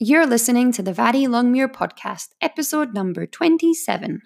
You're 0.00 0.28
listening 0.28 0.70
to 0.74 0.82
the 0.82 0.92
Vari 0.92 1.26
Longmuir 1.26 1.66
podcast, 1.66 2.28
episode 2.40 2.94
number 2.94 3.26
27. 3.26 4.22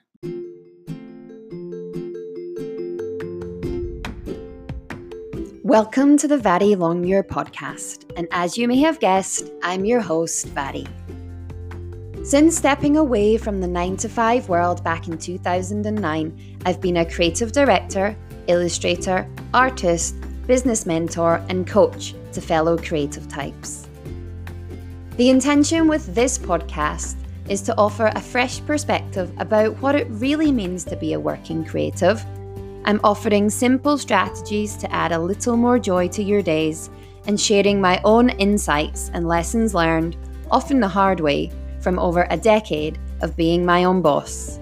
Welcome 5.62 6.18
to 6.18 6.28
the 6.28 6.36
Vari 6.36 6.74
Longmuir 6.74 7.22
podcast, 7.22 8.04
and 8.18 8.28
as 8.32 8.58
you 8.58 8.68
may 8.68 8.80
have 8.80 9.00
guessed, 9.00 9.50
I'm 9.62 9.86
your 9.86 10.02
host, 10.02 10.48
Vari. 10.48 10.86
Since 12.22 12.58
stepping 12.58 12.98
away 12.98 13.38
from 13.38 13.62
the 13.62 13.66
9 13.66 13.96
to 13.96 14.10
5 14.10 14.50
world 14.50 14.84
back 14.84 15.08
in 15.08 15.16
2009, 15.16 16.58
I've 16.66 16.82
been 16.82 16.98
a 16.98 17.10
creative 17.10 17.52
director, 17.52 18.14
illustrator, 18.46 19.26
artist, 19.54 20.16
business 20.46 20.84
mentor, 20.84 21.42
and 21.48 21.66
coach 21.66 22.14
to 22.32 22.42
fellow 22.42 22.76
creative 22.76 23.26
types. 23.26 23.88
The 25.22 25.30
intention 25.30 25.86
with 25.86 26.12
this 26.16 26.36
podcast 26.36 27.14
is 27.48 27.62
to 27.62 27.78
offer 27.78 28.10
a 28.12 28.20
fresh 28.20 28.60
perspective 28.66 29.32
about 29.38 29.80
what 29.80 29.94
it 29.94 30.08
really 30.10 30.50
means 30.50 30.82
to 30.86 30.96
be 30.96 31.12
a 31.12 31.20
working 31.20 31.64
creative 31.64 32.26
I'm 32.84 32.98
offering 33.04 33.48
simple 33.48 33.98
strategies 33.98 34.76
to 34.78 34.92
add 34.92 35.12
a 35.12 35.18
little 35.20 35.56
more 35.56 35.78
joy 35.78 36.08
to 36.08 36.24
your 36.24 36.42
days 36.42 36.90
and 37.28 37.40
sharing 37.40 37.80
my 37.80 38.00
own 38.02 38.30
insights 38.30 39.12
and 39.14 39.28
lessons 39.28 39.76
learned, 39.76 40.16
often 40.50 40.80
the 40.80 40.88
hard 40.88 41.20
way, 41.20 41.52
from 41.80 42.00
over 42.00 42.26
a 42.28 42.36
decade 42.36 42.98
of 43.20 43.36
being 43.36 43.64
my 43.64 43.84
own 43.84 44.02
boss. 44.02 44.58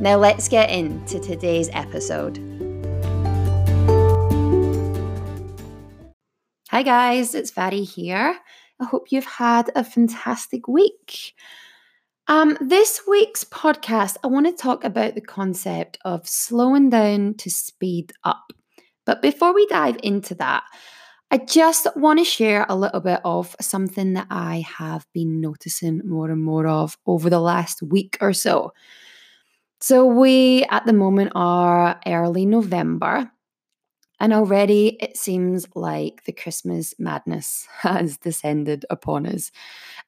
Now 0.00 0.16
let's 0.16 0.48
get 0.48 0.70
into 0.70 1.20
today's 1.20 1.70
episode. 1.72 2.40
Hi 6.70 6.82
guys, 6.82 7.36
it's 7.36 7.52
Vari 7.52 7.84
here. 7.84 8.40
I 8.84 8.86
hope 8.86 9.06
you've 9.10 9.24
had 9.24 9.70
a 9.74 9.82
fantastic 9.82 10.68
week. 10.68 11.32
Um, 12.28 12.58
this 12.60 13.00
week's 13.08 13.42
podcast, 13.42 14.18
I 14.22 14.26
want 14.26 14.44
to 14.44 14.52
talk 14.52 14.84
about 14.84 15.14
the 15.14 15.22
concept 15.22 15.96
of 16.04 16.28
slowing 16.28 16.90
down 16.90 17.32
to 17.38 17.50
speed 17.50 18.12
up. 18.24 18.52
But 19.06 19.22
before 19.22 19.54
we 19.54 19.66
dive 19.68 19.96
into 20.02 20.34
that, 20.34 20.64
I 21.30 21.38
just 21.38 21.86
want 21.96 22.18
to 22.18 22.26
share 22.26 22.66
a 22.68 22.76
little 22.76 23.00
bit 23.00 23.20
of 23.24 23.56
something 23.58 24.12
that 24.12 24.26
I 24.28 24.62
have 24.76 25.06
been 25.14 25.40
noticing 25.40 26.02
more 26.04 26.30
and 26.30 26.42
more 26.42 26.66
of 26.66 26.98
over 27.06 27.30
the 27.30 27.40
last 27.40 27.82
week 27.82 28.18
or 28.20 28.34
so. 28.34 28.74
So, 29.80 30.06
we 30.06 30.64
at 30.64 30.84
the 30.84 30.92
moment 30.92 31.32
are 31.34 31.98
early 32.06 32.44
November, 32.44 33.30
and 34.24 34.32
already 34.32 34.96
it 35.00 35.18
seems 35.18 35.66
like 35.74 36.24
the 36.24 36.32
Christmas 36.32 36.94
madness 36.98 37.68
has 37.80 38.16
descended 38.16 38.86
upon 38.88 39.26
us. 39.26 39.52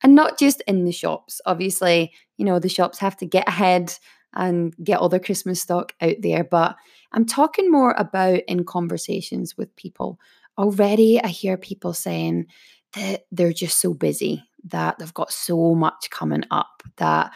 And 0.03 0.15
not 0.15 0.39
just 0.39 0.63
in 0.67 0.87
the 0.87 0.93
shops. 0.93 1.43
Obviously, 1.45 2.15
you 2.39 2.47
know, 2.47 2.59
the 2.59 2.71
shops 2.71 2.99
have 2.99 3.19
to 3.19 3.27
get 3.27 3.47
ahead 3.47 3.93
and 4.33 4.75
get 4.83 5.01
all 5.01 5.11
their 5.11 5.21
Christmas 5.21 5.61
stock 5.61 5.93
out 6.01 6.17
there. 6.21 6.45
But 6.45 6.77
I'm 7.13 7.27
talking 7.27 7.71
more 7.71 7.95
about 7.99 8.41
in 8.49 8.65
conversations 8.65 9.59
with 9.59 9.77
people. 9.77 10.19
Already, 10.57 11.23
I 11.23 11.29
hear 11.29 11.59
people 11.59 11.93
saying 11.93 12.47
that 12.95 13.27
they're 13.31 13.53
just 13.53 13.83
so 13.83 13.93
busy, 13.93 14.43
that 14.65 14.99
they've 14.99 15.13
got 15.13 15.31
so 15.31 15.75
much 15.75 16.09
coming 16.09 16.45
up, 16.51 16.83
that 16.97 17.35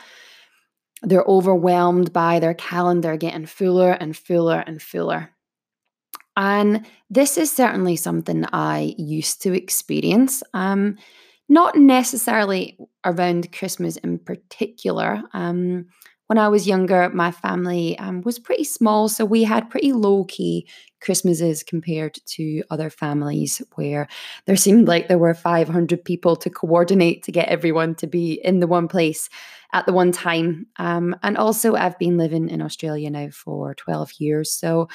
they're 1.02 1.24
overwhelmed 1.24 2.14
by 2.14 2.40
their 2.40 2.54
calendar 2.54 3.18
getting 3.18 3.44
fuller 3.44 3.92
and 3.92 4.16
fuller 4.16 4.64
and 4.66 4.80
fuller. 4.80 5.34
And 6.40 6.86
this 7.10 7.36
is 7.36 7.52
certainly 7.52 7.96
something 7.96 8.46
I 8.50 8.94
used 8.96 9.42
to 9.42 9.52
experience. 9.52 10.42
Um, 10.54 10.96
not 11.50 11.76
necessarily 11.76 12.78
around 13.04 13.52
Christmas 13.52 13.98
in 13.98 14.18
particular. 14.18 15.22
Um, 15.34 15.88
when 16.28 16.38
I 16.38 16.48
was 16.48 16.66
younger, 16.66 17.10
my 17.10 17.30
family 17.30 17.98
um, 17.98 18.22
was 18.22 18.38
pretty 18.38 18.64
small, 18.64 19.08
so 19.10 19.24
we 19.26 19.42
had 19.42 19.68
pretty 19.68 19.92
low 19.92 20.24
key 20.24 20.66
Christmases 21.02 21.62
compared 21.62 22.14
to 22.36 22.62
other 22.70 22.88
families 22.88 23.60
where 23.74 24.08
there 24.46 24.56
seemed 24.56 24.88
like 24.88 25.08
there 25.08 25.18
were 25.18 25.34
500 25.34 26.04
people 26.04 26.36
to 26.36 26.48
coordinate 26.48 27.22
to 27.24 27.32
get 27.32 27.48
everyone 27.48 27.96
to 27.96 28.06
be 28.06 28.40
in 28.44 28.60
the 28.60 28.66
one 28.66 28.88
place 28.88 29.28
at 29.72 29.86
the 29.86 29.92
one 29.92 30.12
time. 30.12 30.66
Um, 30.76 31.16
and 31.22 31.36
also, 31.36 31.74
I've 31.74 31.98
been 31.98 32.16
living 32.16 32.48
in 32.48 32.62
Australia 32.62 33.10
now 33.10 33.28
for 33.30 33.74
12 33.74 34.12
years. 34.18 34.52
So 34.52 34.88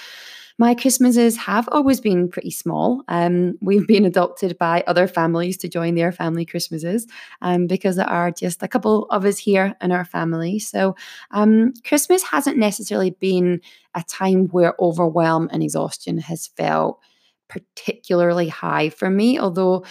my 0.57 0.73
Christmases 0.73 1.37
have 1.37 1.67
always 1.71 1.99
been 1.99 2.29
pretty 2.29 2.51
small. 2.51 3.03
Um, 3.07 3.57
we've 3.61 3.87
been 3.87 4.05
adopted 4.05 4.57
by 4.57 4.83
other 4.87 5.07
families 5.07 5.57
to 5.57 5.69
join 5.69 5.95
their 5.95 6.11
family 6.11 6.45
Christmases 6.45 7.07
um, 7.41 7.67
because 7.67 7.97
there 7.97 8.09
are 8.09 8.31
just 8.31 8.63
a 8.63 8.67
couple 8.67 9.05
of 9.05 9.25
us 9.25 9.37
here 9.37 9.75
in 9.81 9.91
our 9.91 10.05
family. 10.05 10.59
So 10.59 10.95
um, 11.31 11.73
Christmas 11.85 12.23
hasn't 12.23 12.57
necessarily 12.57 13.11
been 13.11 13.61
a 13.93 14.03
time 14.03 14.47
where 14.47 14.75
overwhelm 14.79 15.49
and 15.51 15.61
exhaustion 15.61 16.19
has 16.19 16.47
felt 16.47 16.99
particularly 17.47 18.47
high 18.47 18.89
for 18.89 19.09
me, 19.09 19.39
although 19.39 19.85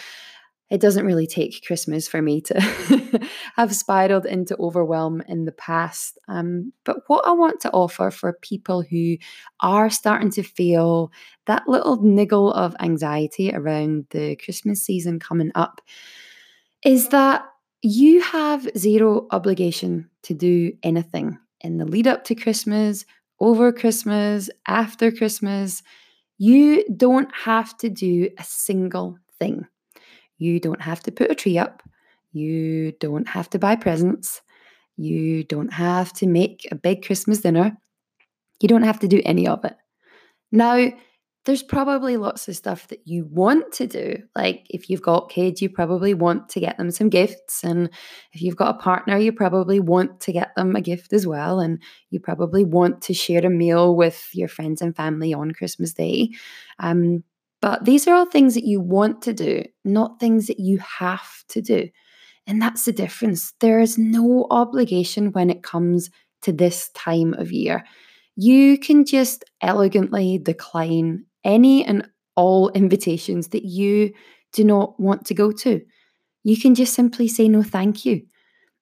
it 0.70 0.80
doesn't 0.80 1.04
really 1.04 1.26
take 1.26 1.62
Christmas 1.66 2.08
for 2.08 2.22
me 2.22 2.40
to 2.40 2.60
have 3.56 3.74
spiraled 3.74 4.24
into 4.24 4.56
overwhelm 4.58 5.22
in 5.28 5.44
the 5.44 5.52
past. 5.52 6.18
Um, 6.26 6.72
but 6.84 6.98
what 7.06 7.26
I 7.26 7.32
want 7.32 7.60
to 7.60 7.70
offer 7.70 8.10
for 8.10 8.38
people 8.40 8.82
who 8.82 9.16
are 9.60 9.90
starting 9.90 10.30
to 10.32 10.42
feel 10.42 11.12
that 11.46 11.68
little 11.68 12.02
niggle 12.02 12.52
of 12.52 12.74
anxiety 12.80 13.52
around 13.52 14.06
the 14.10 14.36
Christmas 14.36 14.82
season 14.82 15.18
coming 15.20 15.52
up 15.54 15.82
is 16.82 17.08
that 17.08 17.44
you 17.82 18.22
have 18.22 18.66
zero 18.76 19.26
obligation 19.30 20.08
to 20.22 20.32
do 20.32 20.72
anything 20.82 21.38
in 21.60 21.76
the 21.76 21.84
lead 21.84 22.06
up 22.06 22.24
to 22.24 22.34
Christmas, 22.34 23.04
over 23.38 23.70
Christmas, 23.70 24.48
after 24.66 25.12
Christmas. 25.12 25.82
You 26.38 26.84
don't 26.96 27.32
have 27.34 27.76
to 27.78 27.90
do 27.90 28.30
a 28.38 28.44
single 28.44 29.18
thing. 29.38 29.66
You 30.38 30.60
don't 30.60 30.82
have 30.82 31.00
to 31.04 31.12
put 31.12 31.30
a 31.30 31.34
tree 31.34 31.58
up. 31.58 31.82
You 32.32 32.92
don't 32.92 33.28
have 33.28 33.48
to 33.50 33.58
buy 33.58 33.76
presents. 33.76 34.40
You 34.96 35.44
don't 35.44 35.72
have 35.72 36.12
to 36.14 36.26
make 36.26 36.66
a 36.70 36.74
big 36.74 37.04
Christmas 37.04 37.40
dinner. 37.40 37.76
You 38.60 38.68
don't 38.68 38.82
have 38.82 39.00
to 39.00 39.08
do 39.08 39.20
any 39.24 39.46
of 39.46 39.64
it. 39.64 39.76
Now, 40.52 40.90
there's 41.44 41.62
probably 41.62 42.16
lots 42.16 42.48
of 42.48 42.56
stuff 42.56 42.88
that 42.88 43.06
you 43.06 43.26
want 43.30 43.70
to 43.72 43.86
do. 43.86 44.16
Like 44.34 44.66
if 44.70 44.88
you've 44.88 45.02
got 45.02 45.30
kids, 45.30 45.60
you 45.60 45.68
probably 45.68 46.14
want 46.14 46.48
to 46.50 46.60
get 46.60 46.78
them 46.78 46.90
some 46.90 47.10
gifts. 47.10 47.62
And 47.62 47.90
if 48.32 48.40
you've 48.40 48.56
got 48.56 48.74
a 48.74 48.78
partner, 48.78 49.18
you 49.18 49.30
probably 49.30 49.78
want 49.78 50.20
to 50.20 50.32
get 50.32 50.54
them 50.56 50.74
a 50.74 50.80
gift 50.80 51.12
as 51.12 51.26
well. 51.26 51.60
And 51.60 51.82
you 52.08 52.18
probably 52.18 52.64
want 52.64 53.02
to 53.02 53.14
share 53.14 53.44
a 53.44 53.50
meal 53.50 53.94
with 53.94 54.30
your 54.32 54.48
friends 54.48 54.80
and 54.80 54.96
family 54.96 55.34
on 55.34 55.52
Christmas 55.52 55.92
Day. 55.92 56.30
Um, 56.78 57.24
but 57.64 57.86
these 57.86 58.06
are 58.06 58.12
all 58.12 58.26
things 58.26 58.52
that 58.52 58.66
you 58.66 58.78
want 58.78 59.22
to 59.22 59.32
do, 59.32 59.64
not 59.86 60.20
things 60.20 60.48
that 60.48 60.60
you 60.60 60.78
have 60.80 61.44
to 61.48 61.62
do. 61.62 61.88
And 62.46 62.60
that's 62.60 62.84
the 62.84 62.92
difference. 62.92 63.54
There 63.60 63.80
is 63.80 63.96
no 63.96 64.46
obligation 64.50 65.32
when 65.32 65.48
it 65.48 65.62
comes 65.62 66.10
to 66.42 66.52
this 66.52 66.90
time 66.90 67.32
of 67.32 67.50
year. 67.50 67.82
You 68.36 68.76
can 68.76 69.06
just 69.06 69.46
elegantly 69.62 70.36
decline 70.36 71.24
any 71.42 71.82
and 71.86 72.06
all 72.36 72.68
invitations 72.74 73.48
that 73.48 73.64
you 73.64 74.12
do 74.52 74.62
not 74.62 75.00
want 75.00 75.24
to 75.24 75.34
go 75.34 75.50
to. 75.50 75.80
You 76.42 76.60
can 76.60 76.74
just 76.74 76.92
simply 76.92 77.28
say 77.28 77.48
no, 77.48 77.62
thank 77.62 78.04
you. 78.04 78.26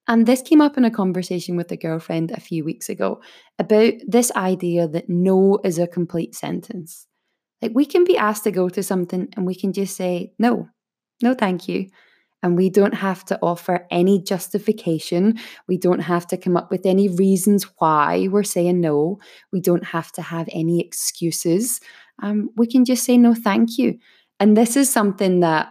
And 0.09 0.25
this 0.25 0.41
came 0.41 0.59
up 0.59 0.77
in 0.77 0.83
a 0.83 0.91
conversation 0.91 1.55
with 1.55 1.71
a 1.71 1.77
girlfriend 1.77 2.31
a 2.31 2.41
few 2.41 2.65
weeks 2.65 2.89
ago 2.89 3.21
about 3.57 3.93
this 4.05 4.29
idea 4.35 4.89
that 4.89 5.07
no 5.07 5.59
is 5.63 5.79
a 5.79 5.87
complete 5.87 6.35
sentence. 6.35 7.07
Like 7.63 7.71
we 7.73 7.85
can 7.85 8.03
be 8.03 8.17
asked 8.17 8.43
to 8.43 8.51
go 8.51 8.67
to 8.67 8.83
something 8.83 9.29
and 9.37 9.47
we 9.47 9.55
can 9.55 9.71
just 9.71 9.95
say, 9.95 10.33
no, 10.37 10.67
no, 11.21 11.33
thank 11.33 11.69
you. 11.69 11.87
And 12.43 12.57
we 12.57 12.69
don't 12.69 12.93
have 12.93 13.23
to 13.25 13.39
offer 13.41 13.87
any 13.89 14.21
justification. 14.21 15.39
We 15.69 15.77
don't 15.77 16.01
have 16.01 16.27
to 16.27 16.37
come 16.37 16.57
up 16.57 16.69
with 16.69 16.85
any 16.85 17.07
reasons 17.07 17.65
why 17.77 18.27
we're 18.29 18.43
saying 18.43 18.81
no. 18.81 19.19
We 19.53 19.61
don't 19.61 19.85
have 19.85 20.11
to 20.11 20.21
have 20.21 20.49
any 20.51 20.81
excuses. 20.81 21.79
Um, 22.21 22.49
we 22.57 22.67
can 22.67 22.83
just 22.83 23.05
say 23.05 23.17
no, 23.17 23.33
thank 23.33 23.77
you. 23.77 23.97
And 24.41 24.57
this 24.57 24.75
is 24.75 24.91
something 24.91 25.39
that 25.39 25.69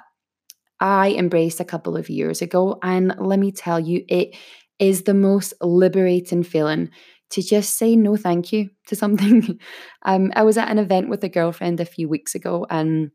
I 0.81 1.11
embraced 1.11 1.61
a 1.61 1.65
couple 1.67 1.95
of 1.95 2.09
years 2.09 2.41
ago. 2.41 2.79
And 2.83 3.15
let 3.19 3.39
me 3.39 3.53
tell 3.53 3.79
you, 3.79 4.03
it 4.09 4.35
is 4.79 5.03
the 5.03 5.13
most 5.13 5.53
liberating 5.61 6.43
feeling 6.43 6.89
to 7.33 7.43
just 7.43 7.77
say 7.77 7.97
no 7.97 8.17
thank 8.17 8.53
you 8.53 8.71
to 8.87 8.97
something. 8.97 9.59
um, 10.03 10.33
I 10.35 10.43
was 10.43 10.57
at 10.57 10.71
an 10.71 10.79
event 10.79 11.09
with 11.09 11.25
a 11.25 11.29
girlfriend 11.29 11.81
a 11.81 11.85
few 11.85 12.09
weeks 12.09 12.35
ago 12.35 12.67
and 12.71 13.11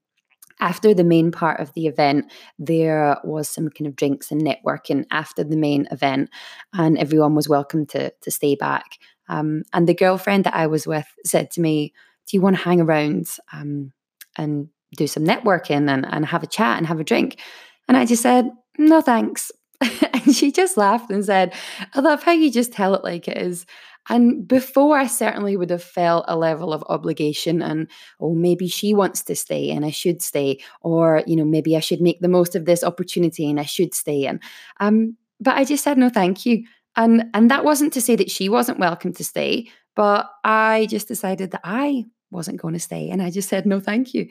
after 0.59 0.93
the 0.93 1.03
main 1.03 1.31
part 1.31 1.59
of 1.59 1.73
the 1.73 1.87
event, 1.87 2.31
there 2.57 3.17
was 3.23 3.47
some 3.47 3.69
kind 3.69 3.87
of 3.87 3.95
drinks 3.95 4.31
and 4.31 4.41
networking 4.41 5.05
after 5.11 5.43
the 5.43 5.57
main 5.57 5.87
event, 5.91 6.29
and 6.73 6.97
everyone 6.97 7.35
was 7.35 7.47
welcome 7.47 7.85
to 7.87 8.11
to 8.21 8.31
stay 8.31 8.55
back. 8.55 8.97
Um, 9.29 9.63
and 9.73 9.87
the 9.87 9.93
girlfriend 9.93 10.45
that 10.45 10.55
I 10.55 10.67
was 10.67 10.87
with 10.87 11.07
said 11.23 11.51
to 11.51 11.61
me, 11.61 11.93
"Do 12.25 12.37
you 12.37 12.41
want 12.41 12.55
to 12.55 12.63
hang 12.63 12.81
around 12.81 13.27
um, 13.53 13.93
and 14.35 14.69
do 14.95 15.05
some 15.05 15.25
networking 15.25 15.89
and, 15.89 16.05
and 16.09 16.25
have 16.25 16.43
a 16.43 16.47
chat 16.47 16.77
and 16.77 16.87
have 16.87 16.99
a 16.99 17.03
drink?" 17.03 17.39
And 17.87 17.95
I 17.95 18.05
just 18.05 18.23
said, 18.23 18.49
"No, 18.77 19.01
thanks." 19.01 19.51
And 20.27 20.35
she 20.35 20.51
just 20.51 20.75
laughed 20.75 21.09
and 21.09 21.23
said, 21.23 21.53
I 21.93 22.01
love 22.01 22.21
how 22.21 22.33
you 22.33 22.51
just 22.51 22.73
tell 22.73 22.95
it 22.95 23.03
like 23.03 23.29
it 23.29 23.37
is. 23.37 23.65
And 24.09 24.47
before, 24.47 24.97
I 24.97 25.07
certainly 25.07 25.57
would 25.57 25.69
have 25.69 25.83
felt 25.83 26.25
a 26.27 26.37
level 26.37 26.73
of 26.73 26.83
obligation 26.87 27.61
and, 27.61 27.87
oh, 28.19 28.33
maybe 28.33 28.67
she 28.67 28.93
wants 28.93 29.23
to 29.23 29.35
stay 29.35 29.69
and 29.71 29.85
I 29.85 29.91
should 29.91 30.21
stay. 30.21 30.59
Or, 30.81 31.23
you 31.27 31.35
know, 31.35 31.45
maybe 31.45 31.75
I 31.75 31.81
should 31.81 32.01
make 32.01 32.19
the 32.21 32.27
most 32.27 32.55
of 32.55 32.65
this 32.65 32.83
opportunity 32.83 33.49
and 33.49 33.59
I 33.59 33.65
should 33.65 33.93
stay. 33.93 34.25
And, 34.25 34.41
um, 34.79 35.17
but 35.39 35.55
I 35.55 35.65
just 35.65 35.83
said, 35.83 35.97
no, 35.97 36.09
thank 36.09 36.45
you. 36.45 36.63
And, 36.95 37.25
and 37.33 37.51
that 37.51 37.65
wasn't 37.65 37.93
to 37.93 38.01
say 38.01 38.15
that 38.15 38.31
she 38.31 38.49
wasn't 38.49 38.79
welcome 38.79 39.13
to 39.13 39.23
stay, 39.23 39.69
but 39.95 40.29
I 40.43 40.87
just 40.89 41.07
decided 41.07 41.51
that 41.51 41.61
I 41.63 42.05
wasn't 42.31 42.61
going 42.61 42.73
to 42.73 42.79
stay. 42.79 43.09
And 43.09 43.21
I 43.21 43.29
just 43.29 43.49
said, 43.49 43.65
no, 43.65 43.79
thank 43.79 44.13
you. 44.13 44.27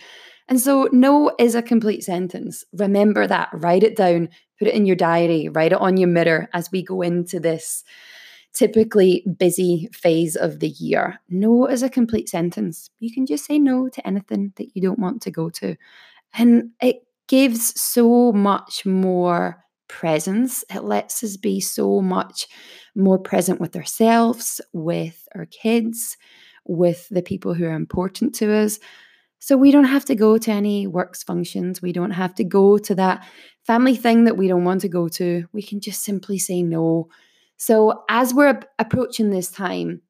And 0.48 0.60
so, 0.60 0.88
no 0.92 1.32
is 1.38 1.54
a 1.54 1.62
complete 1.62 2.04
sentence. 2.04 2.64
Remember 2.72 3.26
that, 3.26 3.48
write 3.52 3.82
it 3.82 3.96
down, 3.96 4.28
put 4.58 4.68
it 4.68 4.74
in 4.74 4.86
your 4.86 4.96
diary, 4.96 5.48
write 5.48 5.72
it 5.72 5.80
on 5.80 5.96
your 5.96 6.08
mirror 6.08 6.48
as 6.52 6.70
we 6.70 6.82
go 6.82 7.02
into 7.02 7.40
this 7.40 7.84
typically 8.56 9.22
busy 9.38 9.88
phase 9.92 10.34
of 10.34 10.60
the 10.60 10.68
year. 10.68 11.20
No 11.28 11.66
is 11.66 11.82
a 11.82 11.90
complete 11.90 12.28
sentence. 12.28 12.88
You 13.00 13.12
can 13.12 13.26
just 13.26 13.44
say 13.44 13.58
no 13.58 13.88
to 13.90 14.06
anything 14.06 14.54
that 14.56 14.74
you 14.74 14.80
don't 14.80 14.98
want 14.98 15.20
to 15.22 15.30
go 15.30 15.50
to. 15.50 15.76
And 16.34 16.70
it 16.80 17.02
gives 17.28 17.78
so 17.78 18.32
much 18.32 18.86
more 18.86 19.62
presence. 19.88 20.64
It 20.74 20.84
lets 20.84 21.22
us 21.22 21.36
be 21.36 21.60
so 21.60 22.00
much 22.00 22.46
more 22.94 23.18
present 23.18 23.60
with 23.60 23.76
ourselves, 23.76 24.60
with 24.72 25.28
our 25.34 25.46
kids, 25.46 26.16
with 26.64 27.08
the 27.10 27.22
people 27.22 27.52
who 27.52 27.66
are 27.66 27.74
important 27.74 28.34
to 28.36 28.52
us. 28.52 28.78
So 29.38 29.56
we 29.56 29.70
don't 29.70 29.84
have 29.84 30.06
to 30.06 30.14
go 30.14 30.38
to 30.38 30.50
any 30.50 30.86
works 30.86 31.22
functions. 31.22 31.82
We 31.82 31.92
don't 31.92 32.12
have 32.12 32.34
to 32.36 32.44
go 32.44 32.78
to 32.78 32.94
that 32.94 33.26
family 33.66 33.96
thing 33.96 34.24
that 34.24 34.38
we 34.38 34.48
don't 34.48 34.64
want 34.64 34.80
to 34.80 34.88
go 34.88 35.08
to. 35.08 35.44
We 35.52 35.62
can 35.62 35.80
just 35.80 36.02
simply 36.02 36.38
say 36.38 36.62
no 36.62 37.08
so, 37.56 38.04
as 38.08 38.34
we're 38.34 38.60
approaching 38.78 39.30
this 39.30 39.50
time, 39.50 40.02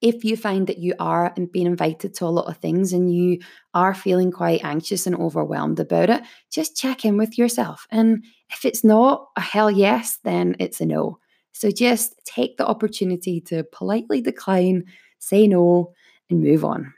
if 0.00 0.24
you 0.24 0.36
find 0.36 0.66
that 0.66 0.78
you 0.78 0.94
are 0.98 1.34
being 1.52 1.66
invited 1.66 2.14
to 2.14 2.24
a 2.24 2.28
lot 2.28 2.46
of 2.46 2.56
things 2.56 2.92
and 2.92 3.12
you 3.12 3.38
are 3.74 3.92
feeling 3.92 4.30
quite 4.30 4.64
anxious 4.64 5.06
and 5.06 5.14
overwhelmed 5.16 5.78
about 5.78 6.08
it, 6.08 6.22
just 6.50 6.76
check 6.76 7.04
in 7.04 7.18
with 7.18 7.36
yourself. 7.36 7.86
And 7.90 8.24
if 8.50 8.64
it's 8.64 8.82
not 8.82 9.28
a 9.36 9.42
hell 9.42 9.70
yes, 9.70 10.18
then 10.24 10.56
it's 10.58 10.80
a 10.80 10.86
no. 10.86 11.18
So 11.52 11.70
just 11.70 12.18
take 12.24 12.56
the 12.56 12.66
opportunity 12.66 13.40
to 13.42 13.64
politely 13.64 14.22
decline, 14.22 14.84
say 15.18 15.46
no, 15.46 15.92
and 16.30 16.42
move 16.42 16.64
on. 16.64 16.94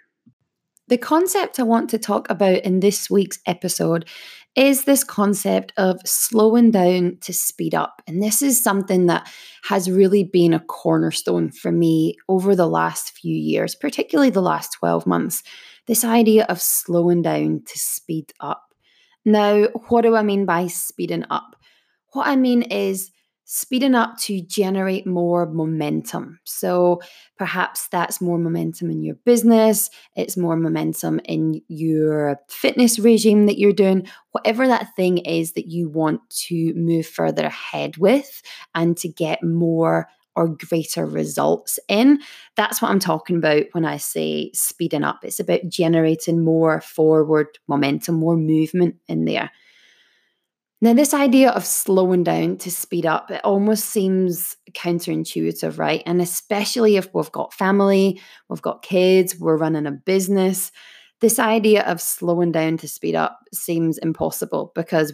The 0.89 0.99
concept 0.99 1.59
I 1.59 1.65
want 1.65 1.91
to 1.91 1.99
talk 1.99 2.29
about 2.31 2.59
in 2.59 2.81
this 2.81 3.11
week's 3.11 3.41
episode 3.47 4.09
is 4.55 4.85
this 4.85 5.03
concept 5.03 5.73
of 5.77 6.01
slowing 6.05 6.71
down 6.71 7.17
to 7.23 7.33
speed 7.33 7.75
up. 7.75 8.03
And 8.07 8.23
this 8.23 8.43
is 8.43 8.63
something 8.63 9.07
that 9.07 9.31
has 9.65 9.91
really 9.91 10.25
been 10.25 10.53
a 10.53 10.61
cornerstone 10.61 11.51
for 11.51 11.73
me 11.73 12.17
over 12.29 12.55
the 12.55 12.69
last 12.69 13.17
few 13.17 13.35
years, 13.35 13.75
particularly 13.75 14.31
the 14.31 14.43
last 14.43 14.73
12 14.79 15.07
months. 15.07 15.43
This 15.87 16.05
idea 16.05 16.45
of 16.49 16.61
slowing 16.61 17.23
down 17.23 17.63
to 17.67 17.79
speed 17.79 18.33
up. 18.41 18.63
Now, 19.25 19.69
what 19.89 20.03
do 20.03 20.17
I 20.17 20.23
mean 20.23 20.45
by 20.45 20.67
speeding 20.67 21.25
up? 21.31 21.57
What 22.13 22.27
I 22.27 22.37
mean 22.37 22.63
is 22.63 23.11
speeding 23.55 23.95
up 23.95 24.17
to 24.17 24.41
generate 24.41 25.07
more 25.07 25.45
momentum. 25.45 26.41
So 26.45 27.03
perhaps 27.37 27.87
that's 27.89 28.19
more 28.19 28.39
momentum 28.39 28.91
in 28.91 29.03
your 29.03 29.17
business, 29.27 29.91
it's 30.17 30.39
more 30.39 30.57
momentum 30.57 31.21
in 31.27 31.61
your 31.69 32.39
fitness 32.49 32.99
regime 32.99 33.45
that 33.45 33.59
you're 33.59 33.75
doing, 33.75 34.09
whatever 34.31 34.67
that 34.67 34.97
thing 34.97 35.19
is 35.19 35.53
that 35.53 35.67
you 35.67 35.91
want 35.91 36.23
to 36.47 36.73
move 36.73 37.07
further 37.07 37.45
ahead 37.45 37.99
with 37.99 38.41
and 38.75 38.97
to 38.97 39.09
get 39.09 39.45
more 39.45 40.09
or 40.35 40.49
greater 40.49 41.05
results 41.05 41.79
in. 41.89 42.21
That's 42.57 42.81
what 42.81 42.91
I'm 42.91 43.01
talking 43.01 43.37
about 43.37 43.65
when 43.73 43.85
I 43.85 43.99
say 43.99 44.51
speeding 44.55 45.05
up. 45.05 45.25
It's 45.25 45.41
about 45.41 45.69
generating 45.69 46.43
more 46.43 46.81
forward 46.81 47.49
momentum, 47.69 48.15
more 48.15 48.39
movement 48.39 48.97
in 49.09 49.27
there. 49.27 49.51
Now, 50.83 50.95
this 50.95 51.15
idea 51.15 51.51
of 51.51 51.65
slowing 51.65 52.25
down 52.25 52.57
to 52.59 52.71
speed 52.71 53.07
up, 53.07 53.31
it 53.31 53.41
almost 53.45 53.85
seems 53.87 54.57
counterintuitive, 54.73 55.79
right? 55.79 56.03
And 56.05 56.21
especially 56.21 56.97
if 56.97 57.09
we've 57.15 57.31
got 57.33 57.55
family, 57.55 58.21
we've 58.49 58.61
got 58.61 58.83
kids, 58.83 59.39
we're 59.39 59.57
running 59.57 59.87
a 59.87 59.93
business, 59.93 60.73
this 61.23 61.39
idea 61.39 61.85
of 61.85 62.01
slowing 62.01 62.51
down 62.51 62.77
to 62.79 62.89
speed 62.89 63.15
up 63.15 63.39
seems 63.55 63.97
impossible 63.99 64.73
because 64.75 65.13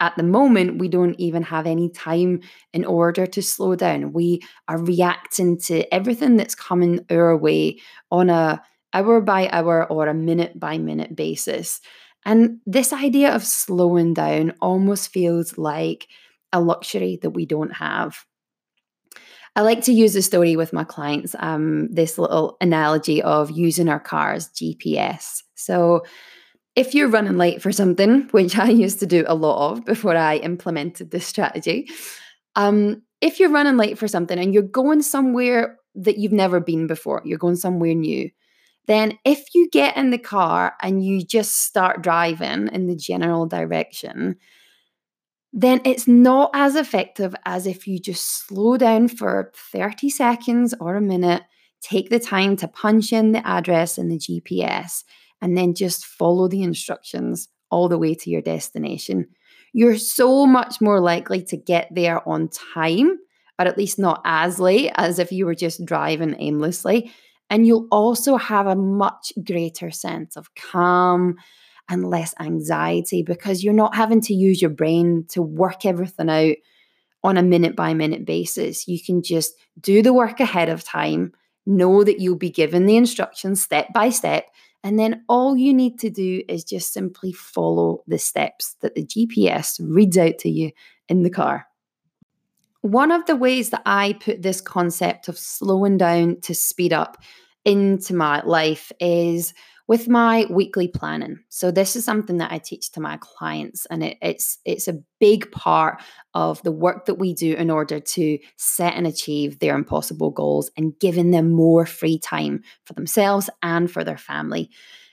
at 0.00 0.16
the 0.16 0.24
moment, 0.24 0.78
we 0.78 0.88
don't 0.88 1.18
even 1.18 1.42
have 1.44 1.66
any 1.66 1.90
time 1.90 2.40
in 2.72 2.84
order 2.84 3.26
to 3.26 3.42
slow 3.42 3.74
down. 3.74 4.12
We 4.12 4.40
are 4.68 4.78
reacting 4.78 5.58
to 5.62 5.92
everything 5.94 6.36
that's 6.36 6.54
coming 6.54 7.04
our 7.10 7.36
way 7.36 7.78
on 8.10 8.30
a 8.30 8.62
hour 8.92 9.20
by 9.20 9.48
hour 9.48 9.90
or 9.90 10.06
a 10.08 10.14
minute 10.14 10.58
by 10.58 10.78
minute 10.78 11.14
basis. 11.14 11.80
And 12.28 12.60
this 12.66 12.92
idea 12.92 13.34
of 13.34 13.42
slowing 13.42 14.12
down 14.12 14.52
almost 14.60 15.08
feels 15.08 15.56
like 15.56 16.08
a 16.52 16.60
luxury 16.60 17.18
that 17.22 17.30
we 17.30 17.46
don't 17.46 17.72
have. 17.72 18.18
I 19.56 19.62
like 19.62 19.82
to 19.84 19.92
use 19.92 20.14
a 20.14 20.20
story 20.20 20.54
with 20.54 20.74
my 20.74 20.84
clients, 20.84 21.34
um, 21.38 21.88
this 21.90 22.18
little 22.18 22.58
analogy 22.60 23.22
of 23.22 23.50
using 23.50 23.88
our 23.88 23.98
car's 23.98 24.50
GPS. 24.50 25.42
So, 25.54 26.04
if 26.76 26.94
you're 26.94 27.08
running 27.08 27.38
late 27.38 27.62
for 27.62 27.72
something, 27.72 28.28
which 28.32 28.58
I 28.58 28.68
used 28.68 29.00
to 29.00 29.06
do 29.06 29.24
a 29.26 29.34
lot 29.34 29.72
of 29.72 29.86
before 29.86 30.14
I 30.14 30.36
implemented 30.36 31.10
this 31.10 31.26
strategy, 31.26 31.88
um, 32.56 33.02
if 33.22 33.40
you're 33.40 33.48
running 33.48 33.78
late 33.78 33.96
for 33.96 34.06
something 34.06 34.38
and 34.38 34.52
you're 34.52 34.62
going 34.62 35.00
somewhere 35.00 35.78
that 35.94 36.18
you've 36.18 36.32
never 36.32 36.60
been 36.60 36.86
before, 36.86 37.22
you're 37.24 37.38
going 37.38 37.56
somewhere 37.56 37.94
new, 37.94 38.28
then 38.88 39.18
if 39.24 39.54
you 39.54 39.68
get 39.70 39.96
in 39.98 40.10
the 40.10 40.18
car 40.18 40.74
and 40.82 41.04
you 41.04 41.22
just 41.22 41.62
start 41.62 42.02
driving 42.02 42.68
in 42.68 42.86
the 42.86 42.96
general 42.96 43.46
direction, 43.46 44.36
then 45.52 45.82
it's 45.84 46.08
not 46.08 46.50
as 46.54 46.74
effective 46.74 47.34
as 47.44 47.66
if 47.66 47.86
you 47.86 47.98
just 47.98 48.46
slow 48.46 48.78
down 48.78 49.08
for 49.08 49.52
30 49.72 50.08
seconds 50.08 50.74
or 50.80 50.96
a 50.96 51.02
minute, 51.02 51.42
take 51.82 52.08
the 52.08 52.18
time 52.18 52.56
to 52.56 52.66
punch 52.66 53.12
in 53.12 53.32
the 53.32 53.46
address 53.46 53.98
in 53.98 54.08
the 54.08 54.18
GPS, 54.18 55.04
and 55.42 55.56
then 55.56 55.74
just 55.74 56.06
follow 56.06 56.48
the 56.48 56.62
instructions 56.62 57.48
all 57.70 57.90
the 57.90 57.98
way 57.98 58.14
to 58.14 58.30
your 58.30 58.42
destination. 58.42 59.28
You're 59.74 59.98
so 59.98 60.46
much 60.46 60.80
more 60.80 61.00
likely 61.00 61.42
to 61.44 61.58
get 61.58 61.88
there 61.90 62.26
on 62.26 62.48
time, 62.48 63.18
or 63.58 63.66
at 63.66 63.76
least 63.76 63.98
not 63.98 64.22
as 64.24 64.58
late 64.58 64.92
as 64.96 65.18
if 65.18 65.30
you 65.30 65.44
were 65.44 65.54
just 65.54 65.84
driving 65.84 66.36
aimlessly. 66.38 67.12
And 67.50 67.66
you'll 67.66 67.88
also 67.90 68.36
have 68.36 68.66
a 68.66 68.76
much 68.76 69.32
greater 69.44 69.90
sense 69.90 70.36
of 70.36 70.54
calm 70.54 71.36
and 71.88 72.08
less 72.08 72.34
anxiety 72.40 73.22
because 73.22 73.64
you're 73.64 73.72
not 73.72 73.94
having 73.94 74.20
to 74.22 74.34
use 74.34 74.60
your 74.60 74.70
brain 74.70 75.24
to 75.30 75.40
work 75.40 75.86
everything 75.86 76.28
out 76.28 76.56
on 77.24 77.36
a 77.36 77.42
minute 77.42 77.74
by 77.74 77.94
minute 77.94 78.24
basis. 78.24 78.86
You 78.86 79.02
can 79.02 79.22
just 79.22 79.54
do 79.80 80.02
the 80.02 80.12
work 80.12 80.40
ahead 80.40 80.68
of 80.68 80.84
time, 80.84 81.32
know 81.66 82.04
that 82.04 82.20
you'll 82.20 82.36
be 82.36 82.50
given 82.50 82.86
the 82.86 82.96
instructions 82.96 83.62
step 83.62 83.92
by 83.94 84.10
step, 84.10 84.48
and 84.84 84.98
then 84.98 85.24
all 85.28 85.56
you 85.56 85.74
need 85.74 85.98
to 86.00 86.10
do 86.10 86.42
is 86.48 86.64
just 86.64 86.92
simply 86.92 87.32
follow 87.32 88.02
the 88.06 88.18
steps 88.18 88.76
that 88.80 88.94
the 88.94 89.04
GPS 89.04 89.80
reads 89.82 90.16
out 90.16 90.38
to 90.38 90.50
you 90.50 90.70
in 91.08 91.22
the 91.22 91.30
car. 91.30 91.67
One 92.82 93.10
of 93.10 93.26
the 93.26 93.36
ways 93.36 93.70
that 93.70 93.82
I 93.86 94.14
put 94.14 94.42
this 94.42 94.60
concept 94.60 95.28
of 95.28 95.38
slowing 95.38 95.98
down 95.98 96.40
to 96.42 96.54
speed 96.54 96.92
up 96.92 97.18
into 97.64 98.14
my 98.14 98.40
life 98.42 98.92
is 99.00 99.52
with 99.88 100.06
my 100.06 100.46
weekly 100.50 100.86
planning. 100.86 101.38
So 101.48 101.70
this 101.70 101.96
is 101.96 102.04
something 102.04 102.36
that 102.38 102.52
I 102.52 102.58
teach 102.58 102.92
to 102.92 103.00
my 103.00 103.18
clients, 103.20 103.86
and 103.86 104.04
it, 104.04 104.18
it's 104.20 104.58
it's 104.64 104.86
a 104.86 105.00
big 105.18 105.50
part 105.50 106.00
of 106.34 106.62
the 106.62 106.70
work 106.70 107.06
that 107.06 107.14
we 107.14 107.32
do 107.34 107.54
in 107.54 107.70
order 107.70 107.98
to 107.98 108.38
set 108.56 108.94
and 108.94 109.06
achieve 109.06 109.58
their 109.58 109.74
impossible 109.74 110.30
goals 110.30 110.70
and 110.76 110.98
giving 111.00 111.30
them 111.30 111.50
more 111.50 111.86
free 111.86 112.18
time 112.18 112.62
for 112.84 112.92
themselves 112.92 113.48
and 113.62 113.90
for 113.90 114.04
their 114.04 114.18
family. 114.18 114.70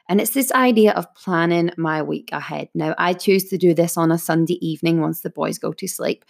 And 0.08 0.22
it's 0.22 0.32
this 0.32 0.52
idea 0.52 0.92
of 0.92 1.14
planning 1.16 1.72
my 1.78 2.04
week 2.04 2.30
ahead. 2.32 2.70
Now, 2.76 2.94
I 2.98 3.14
choose 3.14 3.46
to 3.46 3.58
do 3.58 3.74
this 3.74 3.98
on 3.98 4.12
a 4.12 4.20
Sunday 4.20 4.64
evening 4.66 5.02
once 5.02 5.22
the 5.22 5.32
boys 5.32 5.58
go 5.58 5.74
to 5.74 5.88
sleep. 5.88 6.26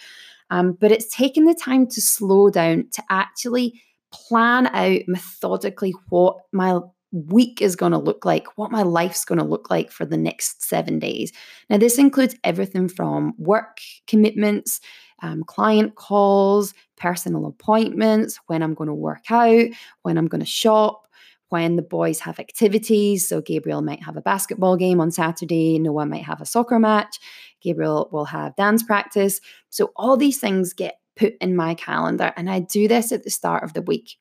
Um, 0.49 0.73
but 0.73 0.91
it's 0.91 1.13
taking 1.13 1.45
the 1.45 1.55
time 1.55 1.87
to 1.87 2.01
slow 2.01 2.49
down 2.49 2.87
to 2.93 3.03
actually 3.09 3.81
plan 4.11 4.67
out 4.67 5.01
methodically 5.07 5.93
what 6.09 6.37
my 6.51 6.79
week 7.11 7.61
is 7.61 7.75
going 7.75 7.93
to 7.93 7.97
look 7.97 8.25
like, 8.25 8.57
what 8.57 8.71
my 8.71 8.83
life's 8.83 9.25
going 9.25 9.39
to 9.39 9.45
look 9.45 9.69
like 9.69 9.91
for 9.91 10.05
the 10.05 10.17
next 10.17 10.63
seven 10.65 10.99
days. 10.99 11.31
Now, 11.69 11.77
this 11.77 11.97
includes 11.97 12.35
everything 12.43 12.89
from 12.89 13.33
work 13.37 13.79
commitments, 14.07 14.81
um, 15.21 15.43
client 15.43 15.95
calls, 15.95 16.73
personal 16.97 17.45
appointments, 17.45 18.39
when 18.47 18.61
I'm 18.61 18.73
going 18.73 18.89
to 18.89 18.93
work 18.93 19.31
out, 19.31 19.67
when 20.01 20.17
I'm 20.17 20.27
going 20.27 20.41
to 20.41 20.45
shop, 20.45 21.07
when 21.49 21.77
the 21.77 21.81
boys 21.81 22.19
have 22.19 22.39
activities. 22.39 23.27
So 23.27 23.41
Gabriel 23.41 23.81
might 23.81 24.03
have 24.03 24.17
a 24.17 24.21
basketball 24.21 24.75
game 24.75 24.99
on 24.99 25.11
Saturday, 25.11 25.79
Noah 25.79 26.05
might 26.05 26.23
have 26.23 26.41
a 26.41 26.45
soccer 26.45 26.79
match, 26.79 27.19
Gabriel 27.65 28.09
will 28.11 28.25
have 28.25 28.55
dance 28.55 28.83
practice. 28.83 29.41
So 29.69 29.91
all 29.95 30.15
these 30.15 30.39
things 30.39 30.73
get 30.73 30.95
put 31.17 31.33
in 31.41 31.55
my 31.55 31.73
calendar, 31.73 32.33
and 32.37 32.49
I 32.49 32.59
do 32.59 32.87
this 32.87 33.11
at 33.11 33.23
the 33.23 33.29
start 33.29 33.63
of 33.63 33.73
the 33.73 33.81
week. 33.81 34.17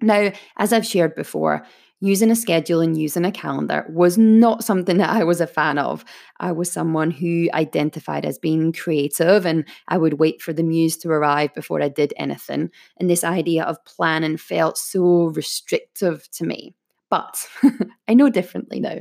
Now, 0.00 0.32
as 0.56 0.72
I've 0.72 0.86
shared 0.86 1.14
before, 1.14 1.64
using 2.00 2.32
a 2.32 2.36
schedule 2.36 2.80
and 2.80 2.98
using 2.98 3.24
a 3.24 3.30
calendar 3.30 3.86
was 3.88 4.18
not 4.18 4.64
something 4.64 4.96
that 4.98 5.10
I 5.10 5.24
was 5.24 5.40
a 5.40 5.46
fan 5.46 5.78
of. 5.78 6.04
I 6.40 6.52
was 6.52 6.70
someone 6.70 7.10
who 7.10 7.48
identified 7.54 8.26
as 8.26 8.38
being 8.38 8.72
creative 8.72 9.46
and 9.46 9.64
I 9.88 9.96
would 9.96 10.14
wait 10.14 10.42
for 10.42 10.52
the 10.52 10.64
muse 10.64 10.96
to 10.98 11.08
arrive 11.08 11.54
before 11.54 11.80
I 11.80 11.88
did 11.88 12.12
anything. 12.16 12.70
And 12.98 13.08
this 13.08 13.24
idea 13.24 13.64
of 13.64 13.84
planning 13.84 14.36
felt 14.36 14.76
so 14.76 15.32
restrictive 15.34 16.28
to 16.32 16.44
me. 16.44 16.74
But 17.08 17.46
I 18.08 18.14
know 18.14 18.28
differently 18.28 18.80
now. 18.80 18.98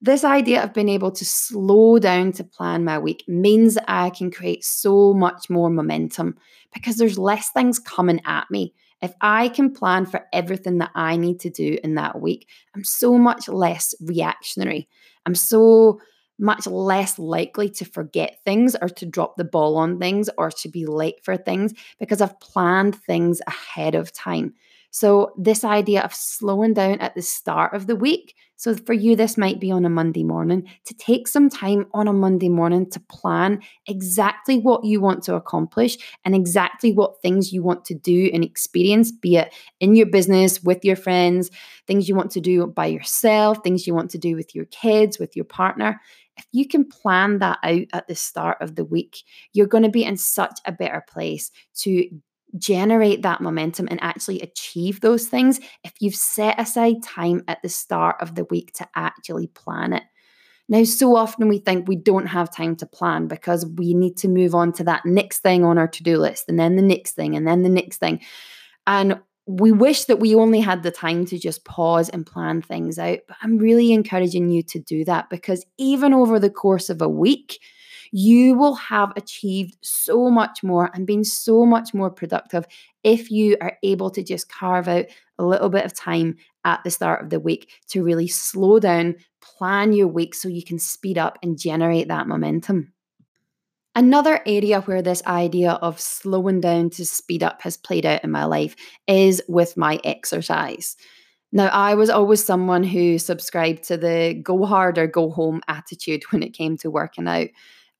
This 0.00 0.22
idea 0.22 0.62
of 0.62 0.72
being 0.72 0.88
able 0.88 1.10
to 1.10 1.24
slow 1.24 1.98
down 1.98 2.32
to 2.32 2.44
plan 2.44 2.84
my 2.84 2.98
week 2.98 3.24
means 3.26 3.76
I 3.88 4.10
can 4.10 4.30
create 4.30 4.64
so 4.64 5.12
much 5.12 5.50
more 5.50 5.70
momentum 5.70 6.36
because 6.72 6.96
there's 6.96 7.18
less 7.18 7.50
things 7.50 7.78
coming 7.78 8.20
at 8.24 8.50
me 8.50 8.74
if 9.00 9.14
I 9.20 9.48
can 9.48 9.72
plan 9.72 10.06
for 10.06 10.26
everything 10.32 10.78
that 10.78 10.90
I 10.94 11.16
need 11.16 11.40
to 11.40 11.50
do 11.50 11.78
in 11.84 11.94
that 11.94 12.20
week, 12.20 12.48
I'm 12.74 12.84
so 12.84 13.16
much 13.16 13.48
less 13.48 13.94
reactionary. 14.00 14.88
I'm 15.24 15.34
so 15.34 16.00
much 16.38 16.66
less 16.66 17.18
likely 17.18 17.68
to 17.68 17.84
forget 17.84 18.38
things 18.44 18.76
or 18.80 18.88
to 18.88 19.06
drop 19.06 19.36
the 19.36 19.44
ball 19.44 19.76
on 19.76 19.98
things 19.98 20.30
or 20.38 20.50
to 20.50 20.68
be 20.68 20.86
late 20.86 21.24
for 21.24 21.36
things 21.36 21.74
because 21.98 22.20
I've 22.20 22.38
planned 22.40 22.94
things 22.96 23.40
ahead 23.46 23.94
of 23.94 24.12
time. 24.12 24.54
So, 24.90 25.32
this 25.36 25.64
idea 25.64 26.02
of 26.02 26.14
slowing 26.14 26.74
down 26.74 27.00
at 27.00 27.14
the 27.14 27.22
start 27.22 27.74
of 27.74 27.86
the 27.86 27.96
week. 27.96 28.34
So, 28.56 28.74
for 28.74 28.92
you, 28.94 29.14
this 29.16 29.36
might 29.36 29.60
be 29.60 29.70
on 29.70 29.84
a 29.84 29.90
Monday 29.90 30.24
morning 30.24 30.66
to 30.86 30.94
take 30.94 31.28
some 31.28 31.50
time 31.50 31.86
on 31.92 32.08
a 32.08 32.12
Monday 32.12 32.48
morning 32.48 32.88
to 32.90 33.00
plan 33.00 33.60
exactly 33.86 34.58
what 34.58 34.84
you 34.84 35.00
want 35.00 35.22
to 35.24 35.34
accomplish 35.34 35.98
and 36.24 36.34
exactly 36.34 36.92
what 36.92 37.20
things 37.20 37.52
you 37.52 37.62
want 37.62 37.84
to 37.86 37.94
do 37.94 38.30
and 38.32 38.42
experience, 38.42 39.12
be 39.12 39.36
it 39.36 39.54
in 39.78 39.94
your 39.94 40.06
business, 40.06 40.62
with 40.62 40.84
your 40.84 40.96
friends, 40.96 41.50
things 41.86 42.08
you 42.08 42.14
want 42.16 42.30
to 42.32 42.40
do 42.40 42.66
by 42.66 42.86
yourself, 42.86 43.58
things 43.62 43.86
you 43.86 43.94
want 43.94 44.10
to 44.10 44.18
do 44.18 44.34
with 44.34 44.54
your 44.54 44.66
kids, 44.66 45.18
with 45.18 45.36
your 45.36 45.44
partner 45.44 46.00
if 46.38 46.46
you 46.52 46.66
can 46.68 46.84
plan 46.84 47.40
that 47.40 47.58
out 47.64 47.86
at 47.92 48.06
the 48.06 48.14
start 48.14 48.58
of 48.60 48.76
the 48.76 48.84
week, 48.84 49.24
you're 49.52 49.66
going 49.66 49.82
to 49.82 49.90
be 49.90 50.04
in 50.04 50.16
such 50.16 50.60
a 50.64 50.72
better 50.72 51.04
place 51.08 51.50
to 51.74 52.08
generate 52.56 53.22
that 53.22 53.40
momentum 53.40 53.88
and 53.90 54.02
actually 54.02 54.40
achieve 54.40 55.00
those 55.00 55.26
things 55.26 55.60
if 55.84 55.92
you've 56.00 56.14
set 56.14 56.58
aside 56.58 57.02
time 57.02 57.42
at 57.48 57.60
the 57.62 57.68
start 57.68 58.16
of 58.20 58.34
the 58.34 58.44
week 58.44 58.72
to 58.74 58.88
actually 58.94 59.48
plan 59.48 59.92
it. 59.92 60.04
Now, 60.70 60.84
so 60.84 61.16
often 61.16 61.48
we 61.48 61.58
think 61.58 61.88
we 61.88 61.96
don't 61.96 62.26
have 62.26 62.54
time 62.54 62.76
to 62.76 62.86
plan 62.86 63.26
because 63.26 63.64
we 63.66 63.94
need 63.94 64.18
to 64.18 64.28
move 64.28 64.54
on 64.54 64.72
to 64.74 64.84
that 64.84 65.06
next 65.06 65.38
thing 65.38 65.64
on 65.64 65.78
our 65.78 65.88
to 65.88 66.02
do 66.02 66.18
list, 66.18 66.44
and 66.48 66.58
then 66.58 66.76
the 66.76 66.82
next 66.82 67.12
thing, 67.12 67.36
and 67.36 67.46
then 67.46 67.62
the 67.62 67.70
next 67.70 67.98
thing. 67.98 68.20
And 68.86 69.18
we 69.46 69.72
wish 69.72 70.04
that 70.04 70.20
we 70.20 70.34
only 70.34 70.60
had 70.60 70.82
the 70.82 70.90
time 70.90 71.24
to 71.24 71.38
just 71.38 71.64
pause 71.64 72.10
and 72.10 72.26
plan 72.26 72.60
things 72.60 72.98
out. 72.98 73.20
But 73.26 73.38
I'm 73.42 73.56
really 73.56 73.94
encouraging 73.94 74.50
you 74.50 74.62
to 74.64 74.78
do 74.78 75.06
that 75.06 75.30
because 75.30 75.64
even 75.78 76.12
over 76.12 76.38
the 76.38 76.50
course 76.50 76.90
of 76.90 77.00
a 77.00 77.08
week, 77.08 77.58
you 78.12 78.54
will 78.54 78.74
have 78.74 79.12
achieved 79.16 79.76
so 79.82 80.30
much 80.30 80.62
more 80.62 80.90
and 80.94 81.06
been 81.06 81.24
so 81.24 81.64
much 81.64 81.94
more 81.94 82.10
productive 82.10 82.66
if 83.04 83.30
you 83.30 83.56
are 83.60 83.76
able 83.82 84.10
to 84.10 84.22
just 84.22 84.50
carve 84.50 84.88
out 84.88 85.06
a 85.38 85.44
little 85.44 85.68
bit 85.68 85.84
of 85.84 85.94
time 85.94 86.36
at 86.64 86.82
the 86.84 86.90
start 86.90 87.22
of 87.22 87.30
the 87.30 87.40
week 87.40 87.70
to 87.88 88.02
really 88.02 88.28
slow 88.28 88.78
down, 88.78 89.14
plan 89.40 89.92
your 89.92 90.08
week 90.08 90.34
so 90.34 90.48
you 90.48 90.62
can 90.62 90.78
speed 90.78 91.16
up 91.16 91.38
and 91.42 91.58
generate 91.58 92.08
that 92.08 92.26
momentum. 92.26 92.92
Another 93.94 94.40
area 94.46 94.80
where 94.82 95.02
this 95.02 95.24
idea 95.26 95.72
of 95.72 96.00
slowing 96.00 96.60
down 96.60 96.90
to 96.90 97.04
speed 97.04 97.42
up 97.42 97.62
has 97.62 97.76
played 97.76 98.06
out 98.06 98.22
in 98.22 98.30
my 98.30 98.44
life 98.44 98.76
is 99.06 99.42
with 99.48 99.76
my 99.76 99.98
exercise. 100.04 100.96
Now, 101.50 101.66
I 101.68 101.94
was 101.94 102.10
always 102.10 102.44
someone 102.44 102.84
who 102.84 103.18
subscribed 103.18 103.84
to 103.84 103.96
the 103.96 104.38
go 104.40 104.66
hard 104.66 104.98
or 104.98 105.06
go 105.06 105.30
home 105.30 105.62
attitude 105.66 106.22
when 106.30 106.42
it 106.42 106.54
came 106.54 106.76
to 106.78 106.90
working 106.90 107.26
out. 107.26 107.48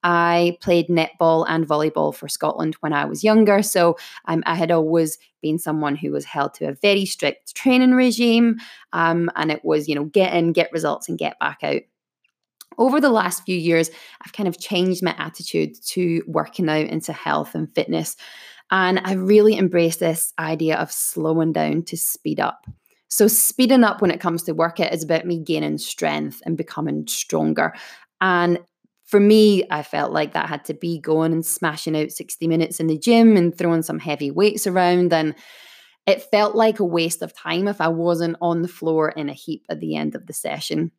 I 0.02 0.56
played 0.60 0.88
netball 0.88 1.44
and 1.48 1.66
volleyball 1.66 2.14
for 2.14 2.28
Scotland 2.28 2.76
when 2.80 2.92
I 2.92 3.04
was 3.04 3.24
younger. 3.24 3.62
So 3.62 3.96
um, 4.26 4.42
I 4.46 4.54
had 4.54 4.70
always 4.70 5.18
been 5.42 5.58
someone 5.58 5.96
who 5.96 6.12
was 6.12 6.24
held 6.24 6.54
to 6.54 6.68
a 6.68 6.74
very 6.74 7.04
strict 7.04 7.54
training 7.54 7.92
regime. 7.92 8.56
Um, 8.92 9.30
and 9.36 9.50
it 9.50 9.64
was, 9.64 9.88
you 9.88 9.94
know, 9.94 10.04
get 10.04 10.34
in, 10.34 10.52
get 10.52 10.72
results, 10.72 11.08
and 11.08 11.18
get 11.18 11.38
back 11.38 11.58
out. 11.62 11.82
Over 12.76 13.00
the 13.00 13.10
last 13.10 13.44
few 13.44 13.56
years, 13.56 13.90
I've 14.24 14.32
kind 14.32 14.48
of 14.48 14.60
changed 14.60 15.02
my 15.02 15.14
attitude 15.18 15.74
to 15.86 16.22
working 16.28 16.68
out 16.68 16.86
into 16.86 17.12
health 17.12 17.54
and 17.54 17.72
fitness. 17.74 18.14
And 18.70 19.00
I've 19.00 19.20
really 19.20 19.56
embraced 19.56 19.98
this 19.98 20.32
idea 20.38 20.76
of 20.76 20.92
slowing 20.92 21.52
down 21.52 21.82
to 21.84 21.96
speed 21.96 22.38
up. 22.38 22.66
So, 23.08 23.26
speeding 23.26 23.84
up 23.84 24.02
when 24.02 24.10
it 24.10 24.20
comes 24.20 24.42
to 24.44 24.52
workout 24.52 24.92
is 24.92 25.02
about 25.02 25.24
me 25.24 25.38
gaining 25.38 25.78
strength 25.78 26.42
and 26.44 26.58
becoming 26.58 27.06
stronger. 27.06 27.74
And 28.20 28.58
for 29.08 29.18
me, 29.18 29.64
I 29.70 29.82
felt 29.82 30.12
like 30.12 30.34
that 30.34 30.50
had 30.50 30.66
to 30.66 30.74
be 30.74 31.00
going 31.00 31.32
and 31.32 31.44
smashing 31.44 31.96
out 31.96 32.12
60 32.12 32.46
minutes 32.46 32.78
in 32.78 32.88
the 32.88 32.98
gym 32.98 33.38
and 33.38 33.56
throwing 33.56 33.80
some 33.80 33.98
heavy 33.98 34.30
weights 34.30 34.66
around. 34.66 35.14
And 35.14 35.34
it 36.06 36.22
felt 36.30 36.54
like 36.54 36.78
a 36.78 36.84
waste 36.84 37.22
of 37.22 37.34
time 37.34 37.68
if 37.68 37.80
I 37.80 37.88
wasn't 37.88 38.36
on 38.42 38.60
the 38.60 38.68
floor 38.68 39.08
in 39.08 39.30
a 39.30 39.32
heap 39.32 39.64
at 39.70 39.80
the 39.80 39.96
end 39.96 40.14
of 40.14 40.26
the 40.26 40.34
session. 40.34 40.92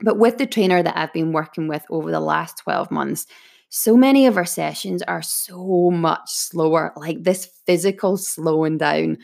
But 0.00 0.18
with 0.18 0.36
the 0.36 0.46
trainer 0.46 0.82
that 0.82 0.98
I've 0.98 1.14
been 1.14 1.32
working 1.32 1.66
with 1.66 1.82
over 1.88 2.10
the 2.10 2.20
last 2.20 2.58
12 2.58 2.90
months, 2.90 3.26
so 3.70 3.96
many 3.96 4.26
of 4.26 4.36
our 4.36 4.44
sessions 4.44 5.00
are 5.02 5.22
so 5.22 5.90
much 5.90 6.28
slower, 6.28 6.92
like 6.94 7.22
this 7.22 7.46
physical 7.64 8.18
slowing 8.18 8.76
down 8.76 9.16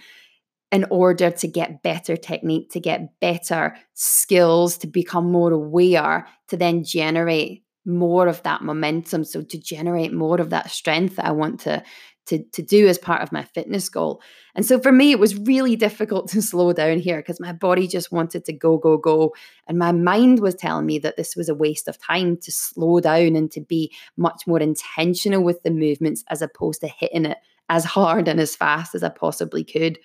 in 0.73 0.87
order 0.91 1.31
to 1.31 1.47
get 1.47 1.83
better 1.83 2.17
technique, 2.17 2.71
to 2.71 2.81
get 2.81 3.21
better 3.21 3.77
skills, 3.93 4.79
to 4.79 4.87
become 4.87 5.31
more 5.31 5.53
aware, 5.53 6.27
to 6.49 6.57
then 6.57 6.83
generate 6.83 7.63
more 7.87 8.27
of 8.27 8.43
that 8.43 8.63
momentum. 8.63 9.25
So 9.25 9.43
to 9.43 9.59
generate 9.59 10.13
more 10.13 10.41
of 10.41 10.51
that 10.51 10.71
strength 10.71 11.17
that 11.17 11.27
I 11.27 11.33
want 11.33 11.61
to 11.61 11.83
to, 12.27 12.43
to 12.43 12.63
do 12.63 12.89
as 12.89 12.99
part 12.99 13.23
of 13.23 13.33
my 13.33 13.43
fitness 13.43 13.89
goal. 13.89 14.21
And 14.55 14.67
so 14.67 14.81
for 14.81 14.93
me, 14.93 15.13
it 15.13 15.19
was 15.19 15.37
really 15.37 15.77
difficult 15.77 16.29
to 16.31 16.43
slow 16.43 16.73
down 16.73 16.99
here 16.99 17.19
because 17.19 17.41
my 17.41 17.53
body 17.53 17.87
just 17.87 18.13
wanted 18.13 18.45
to 18.47 18.53
go, 18.53 18.77
go, 18.79 18.97
go. 18.97 19.35
And 19.67 19.79
my 19.79 19.93
mind 19.93 20.41
was 20.41 20.55
telling 20.55 20.87
me 20.87 20.99
that 21.01 21.17
this 21.17 21.37
was 21.37 21.49
a 21.49 21.55
waste 21.55 21.89
of 21.89 21.99
time 21.99 22.37
to 22.39 22.53
slow 22.53 23.01
down 23.01 23.37
and 23.37 23.51
to 23.53 23.61
be 23.61 23.93
much 24.17 24.43
more 24.47 24.61
intentional 24.61 25.43
with 25.43 25.63
the 25.63 25.71
movements 25.71 26.25
as 26.29 26.43
opposed 26.43 26.81
to 26.81 26.89
hitting 26.89 27.27
it 27.27 27.39
as 27.69 27.85
hard 27.85 28.29
and 28.29 28.41
as 28.41 28.57
fast 28.57 28.95
as 28.95 29.03
I 29.03 29.09
possibly 29.09 29.65
could. 29.65 29.99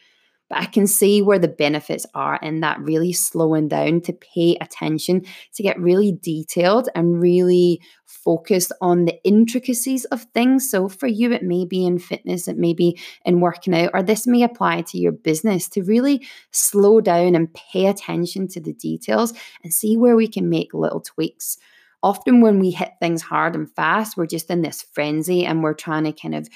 But 0.52 0.64
I 0.64 0.66
can 0.66 0.86
see 0.86 1.22
where 1.22 1.40
the 1.40 1.48
benefits 1.48 2.06
are 2.14 2.36
in 2.42 2.60
that 2.60 2.78
really 2.82 3.14
slowing 3.14 3.70
down 3.70 4.02
to 4.02 4.12
pay 4.12 4.58
attention, 4.60 5.24
to 5.54 5.64
get 5.64 5.80
really 5.80 6.12
detailed 6.12 6.90
and 6.94 7.22
really 7.22 7.80
focused 8.06 8.74
on 8.82 9.06
the 9.06 9.18
intricacies 9.24 10.04
of 10.06 10.24
things. 10.34 10.70
So 10.70 10.90
for 10.90 11.08
you, 11.08 11.32
it 11.32 11.42
may 11.42 11.64
be 11.64 11.86
in 11.86 12.00
fitness, 12.00 12.50
it 12.50 12.58
may 12.58 12.74
be 12.74 13.00
in 13.24 13.40
working 13.40 13.74
out, 13.74 13.92
or 13.94 14.04
this 14.04 14.28
may 14.28 14.44
apply 14.44 14.82
to 14.90 14.98
your 14.98 15.14
business 15.14 15.70
to 15.70 15.84
really 15.84 16.28
slow 16.52 17.00
down 17.00 17.34
and 17.34 17.54
pay 17.54 17.86
attention 17.86 18.50
to 18.50 18.60
the 18.60 18.74
details 18.74 19.34
and 19.64 19.74
see 19.74 19.96
where 19.96 20.18
we 20.18 20.28
can 20.28 20.50
make 20.50 20.74
little 20.74 21.00
tweaks 21.00 21.58
often 22.04 22.42
when 22.42 22.60
we 22.60 22.72
hit 22.72 22.94
things 23.00 23.22
hard 23.22 23.56
and 23.56 23.70
fast, 23.76 24.18
we're 24.18 24.26
just 24.26 24.50
in 24.50 24.64
this 24.64 24.82
frenzy 24.94 25.46
and 25.46 25.62
we're 25.62 25.76
trying 25.76 26.04
to 26.04 26.12
kind 26.12 26.34
of 26.34 26.50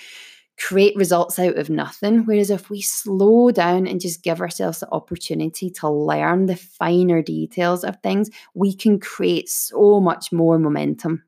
create 0.57 0.95
results 0.95 1.37
out 1.37 1.57
of 1.57 1.69
nothing. 1.69 2.25
Whereas 2.25 2.49
if 2.49 2.69
we 2.69 2.81
slow 2.81 3.51
down 3.51 3.87
and 3.87 3.99
just 3.99 4.23
give 4.23 4.41
ourselves 4.41 4.79
the 4.79 4.91
opportunity 4.91 5.69
to 5.71 5.89
learn 5.89 6.45
the 6.45 6.55
finer 6.55 7.21
details 7.21 7.83
of 7.83 7.97
things, 8.01 8.29
we 8.53 8.73
can 8.73 8.99
create 8.99 9.49
so 9.49 9.99
much 9.99 10.31
more 10.31 10.57
momentum. 10.57 11.23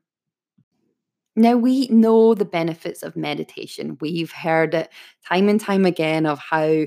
Now, 1.36 1.56
we 1.56 1.86
know 1.88 2.34
the 2.34 2.44
benefits 2.44 3.04
of 3.04 3.14
meditation. 3.14 3.96
We've 4.00 4.32
heard 4.32 4.74
it 4.74 4.90
time 5.28 5.48
and 5.48 5.60
time 5.60 5.84
again 5.84 6.26
of 6.26 6.40
how 6.40 6.86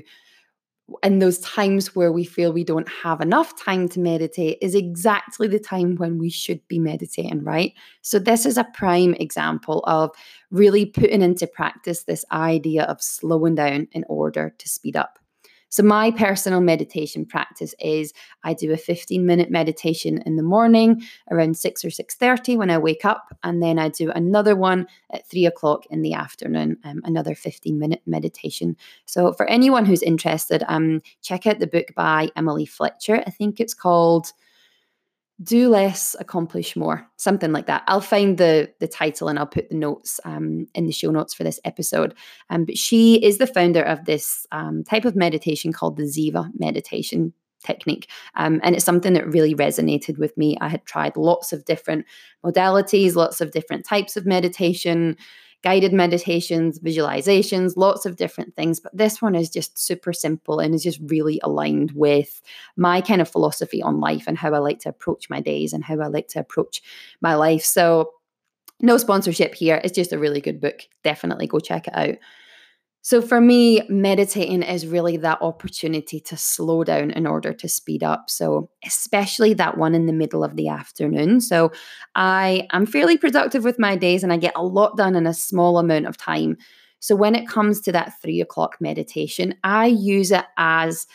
in 1.02 1.18
those 1.18 1.38
times 1.40 1.94
where 1.94 2.12
we 2.12 2.24
feel 2.24 2.52
we 2.52 2.64
don't 2.64 2.88
have 2.88 3.20
enough 3.20 3.58
time 3.62 3.88
to 3.90 4.00
meditate 4.00 4.58
is 4.60 4.74
exactly 4.74 5.48
the 5.48 5.58
time 5.58 5.96
when 5.96 6.18
we 6.18 6.30
should 6.30 6.66
be 6.68 6.78
meditating, 6.78 7.44
right? 7.44 7.72
So, 8.02 8.18
this 8.18 8.46
is 8.46 8.58
a 8.58 8.68
prime 8.74 9.14
example 9.14 9.82
of 9.86 10.10
really 10.50 10.86
putting 10.86 11.22
into 11.22 11.46
practice 11.46 12.04
this 12.04 12.24
idea 12.32 12.84
of 12.84 13.02
slowing 13.02 13.54
down 13.54 13.88
in 13.92 14.04
order 14.08 14.54
to 14.58 14.68
speed 14.68 14.96
up. 14.96 15.18
So 15.72 15.82
my 15.82 16.10
personal 16.10 16.60
meditation 16.60 17.24
practice 17.24 17.74
is 17.80 18.12
I 18.44 18.52
do 18.52 18.74
a 18.74 18.76
15 18.76 19.24
minute 19.24 19.50
meditation 19.50 20.22
in 20.26 20.36
the 20.36 20.42
morning 20.42 21.02
around 21.30 21.56
6 21.56 21.84
or 21.86 21.88
6.30 21.88 22.58
when 22.58 22.68
I 22.68 22.76
wake 22.76 23.06
up. 23.06 23.34
And 23.42 23.62
then 23.62 23.78
I 23.78 23.88
do 23.88 24.10
another 24.10 24.54
one 24.54 24.86
at 25.14 25.26
3 25.26 25.46
o'clock 25.46 25.86
in 25.86 26.02
the 26.02 26.12
afternoon, 26.12 26.76
um, 26.84 27.00
another 27.04 27.34
15 27.34 27.78
minute 27.78 28.02
meditation. 28.04 28.76
So 29.06 29.32
for 29.32 29.46
anyone 29.48 29.86
who's 29.86 30.02
interested, 30.02 30.62
um, 30.68 31.00
check 31.22 31.46
out 31.46 31.58
the 31.58 31.66
book 31.66 31.86
by 31.96 32.28
Emily 32.36 32.66
Fletcher. 32.66 33.22
I 33.26 33.30
think 33.30 33.58
it's 33.58 33.74
called 33.74 34.30
do 35.42 35.68
less 35.68 36.14
accomplish 36.20 36.76
more 36.76 37.06
something 37.16 37.52
like 37.52 37.66
that. 37.66 37.82
I'll 37.86 38.00
find 38.00 38.38
the 38.38 38.72
the 38.80 38.88
title 38.88 39.28
and 39.28 39.38
i'll 39.38 39.46
put 39.46 39.70
the 39.70 39.76
notes 39.76 40.20
um, 40.24 40.66
in 40.74 40.86
the 40.86 40.92
show 40.92 41.10
notes 41.10 41.34
for 41.34 41.44
this 41.44 41.60
episode. 41.64 42.14
Um, 42.50 42.64
but 42.64 42.76
she 42.76 43.14
is 43.24 43.38
the 43.38 43.46
founder 43.46 43.82
of 43.82 44.04
this 44.04 44.46
um, 44.52 44.84
type 44.84 45.04
of 45.04 45.16
meditation 45.16 45.72
called 45.72 45.96
the 45.96 46.04
ziva 46.04 46.50
meditation 46.58 47.32
technique. 47.64 48.10
Um, 48.34 48.60
and 48.62 48.74
it's 48.74 48.84
something 48.84 49.12
that 49.12 49.32
really 49.32 49.54
resonated 49.54 50.18
with 50.18 50.36
me. 50.36 50.58
I 50.60 50.68
had 50.68 50.84
tried 50.84 51.16
lots 51.16 51.52
of 51.52 51.64
different 51.64 52.06
modalities 52.44 53.14
lots 53.14 53.40
of 53.40 53.52
different 53.52 53.84
types 53.84 54.16
of 54.16 54.26
meditation 54.26 55.16
guided 55.62 55.92
meditations, 55.92 56.78
visualizations, 56.80 57.74
lots 57.76 58.04
of 58.04 58.16
different 58.16 58.54
things. 58.56 58.80
But 58.80 58.96
this 58.96 59.22
one 59.22 59.34
is 59.34 59.48
just 59.48 59.78
super 59.78 60.12
simple 60.12 60.58
and 60.58 60.74
is 60.74 60.82
just 60.82 61.00
really 61.06 61.40
aligned 61.42 61.92
with 61.92 62.42
my 62.76 63.00
kind 63.00 63.20
of 63.20 63.28
philosophy 63.28 63.82
on 63.82 64.00
life 64.00 64.24
and 64.26 64.36
how 64.36 64.52
I 64.52 64.58
like 64.58 64.80
to 64.80 64.88
approach 64.88 65.30
my 65.30 65.40
days 65.40 65.72
and 65.72 65.84
how 65.84 66.00
I 66.00 66.06
like 66.08 66.28
to 66.28 66.40
approach 66.40 66.82
my 67.20 67.34
life. 67.34 67.64
So, 67.64 68.10
no 68.80 68.98
sponsorship 68.98 69.54
here. 69.54 69.80
It's 69.84 69.94
just 69.94 70.12
a 70.12 70.18
really 70.18 70.40
good 70.40 70.60
book. 70.60 70.80
Definitely 71.04 71.46
go 71.46 71.60
check 71.60 71.86
it 71.86 71.96
out. 71.96 72.16
So 73.04 73.20
for 73.20 73.40
me, 73.40 73.82
meditating 73.88 74.62
is 74.62 74.86
really 74.86 75.16
that 75.18 75.42
opportunity 75.42 76.20
to 76.20 76.36
slow 76.36 76.84
down 76.84 77.10
in 77.10 77.26
order 77.26 77.52
to 77.52 77.68
speed 77.68 78.04
up. 78.04 78.30
So, 78.30 78.70
especially 78.86 79.54
that 79.54 79.76
one 79.76 79.96
in 79.96 80.06
the 80.06 80.12
middle 80.12 80.44
of 80.44 80.54
the 80.54 80.68
afternoon. 80.68 81.40
So, 81.40 81.72
I 82.14 82.68
am 82.72 82.86
fairly 82.86 83.18
productive 83.18 83.64
with 83.64 83.78
my 83.78 83.96
days 83.96 84.22
and 84.22 84.32
I 84.32 84.36
get 84.36 84.52
a 84.54 84.64
lot 84.64 84.96
done 84.96 85.16
in 85.16 85.26
a 85.26 85.34
small 85.34 85.78
amount 85.78 86.06
of 86.06 86.16
time. 86.16 86.56
So, 87.00 87.16
when 87.16 87.34
it 87.34 87.48
comes 87.48 87.80
to 87.82 87.92
that 87.92 88.12
three 88.22 88.40
o'clock 88.40 88.76
meditation, 88.80 89.56
I 89.64 89.86
use 89.86 90.30
it 90.30 90.44
as 90.56 91.08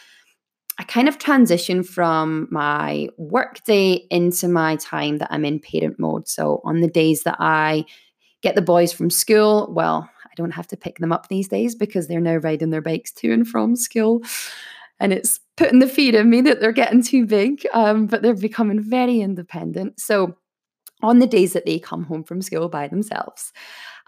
a 0.79 0.83
kind 0.83 1.07
of 1.07 1.19
transition 1.19 1.83
from 1.83 2.49
my 2.51 3.07
work 3.17 3.63
day 3.63 4.05
into 4.11 4.49
my 4.49 4.75
time 4.75 5.19
that 5.19 5.29
I'm 5.31 5.45
in 5.45 5.61
parent 5.61 5.99
mode. 5.99 6.27
So, 6.27 6.59
on 6.65 6.81
the 6.81 6.89
days 6.89 7.23
that 7.23 7.37
I 7.39 7.85
get 8.41 8.55
the 8.55 8.61
boys 8.61 8.91
from 8.91 9.09
school, 9.09 9.71
well, 9.73 10.09
don't 10.37 10.51
have 10.51 10.67
to 10.67 10.77
pick 10.77 10.99
them 10.99 11.11
up 11.11 11.27
these 11.27 11.47
days 11.47 11.75
because 11.75 12.07
they're 12.07 12.21
now 12.21 12.37
riding 12.37 12.69
their 12.69 12.81
bikes 12.81 13.11
to 13.13 13.33
and 13.33 13.47
from 13.47 13.75
school. 13.75 14.21
And 14.99 15.11
it's 15.11 15.39
putting 15.57 15.79
the 15.79 15.87
fear 15.87 16.19
in 16.19 16.29
me 16.29 16.41
that 16.41 16.59
they're 16.59 16.71
getting 16.71 17.03
too 17.03 17.25
big, 17.25 17.65
um, 17.73 18.07
but 18.07 18.21
they're 18.21 18.35
becoming 18.35 18.81
very 18.81 19.19
independent. 19.19 19.99
So, 19.99 20.37
on 21.03 21.19
the 21.19 21.27
days 21.27 21.53
that 21.53 21.67
they 21.67 21.77
come 21.77 22.03
home 22.03 22.23
from 22.23 22.41
school 22.41 22.69
by 22.69 22.87
themselves, 22.87 23.53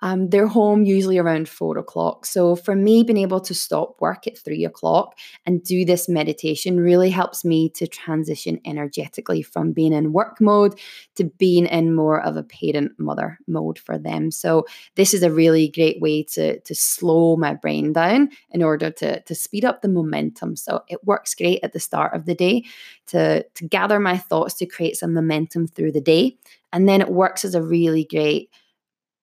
um, 0.01 0.29
they're 0.29 0.48
home 0.48 0.84
usually 0.84 1.18
around 1.18 1.50
four 1.50 1.77
o'clock. 1.77 2.25
So 2.25 2.56
for 2.56 2.75
me, 2.75 3.03
being 3.03 3.18
able 3.18 3.41
to 3.41 3.53
stop 3.53 4.00
work 4.00 4.27
at 4.27 4.38
three 4.38 4.65
o'clock 4.65 5.18
and 5.46 5.63
do 5.63 5.86
this 5.86 6.08
meditation 6.08 6.79
really 6.79 7.10
helps 7.10 7.44
me 7.44 7.70
to 7.70 7.88
transition 7.88 8.60
energetically 8.65 9.41
from 9.41 9.72
being 9.72 9.94
in 9.94 10.13
work 10.13 10.39
mode 10.39 10.79
to 11.15 11.25
being 11.25 11.65
in 11.65 11.96
more 11.96 12.22
of 12.22 12.38
a 12.38 12.44
parent 12.44 12.94
mother 12.98 13.39
mode 13.48 13.79
for 13.79 13.98
them. 13.98 14.32
So 14.32 14.65
this 14.96 15.13
is 15.13 15.24
a 15.24 15.32
really 15.32 15.70
great 15.70 16.00
way 16.01 16.24
to, 16.24 16.60
to 16.60 16.75
slow 16.75 17.36
my 17.36 17.53
brain 17.53 17.94
down 17.94 18.29
in 18.51 18.63
order 18.63 18.89
to, 18.91 19.22
to 19.22 19.36
speed 19.36 19.65
up 19.65 19.82
the 19.82 19.89
momentum. 19.89 20.56
So 20.56 20.82
it 20.88 21.03
works 21.03 21.36
great 21.36 21.60
at 21.63 21.74
the 21.74 21.79
start 21.79 22.13
of 22.13 22.25
the 22.25 22.36
day 22.36 22.63
to, 23.08 23.44
to 23.44 23.68
gather 23.68 24.00
my 24.00 24.18
thoughts 24.18 24.53
to 24.56 24.65
create 24.65 24.96
some 24.98 25.13
momentum 25.13 25.68
through 25.68 25.91
the 25.91 26.01
day. 26.01 26.38
And 26.72 26.88
then 26.88 27.01
it 27.01 27.10
works 27.10 27.44
as 27.44 27.56
a 27.56 27.63
really 27.63 28.06
great 28.06 28.50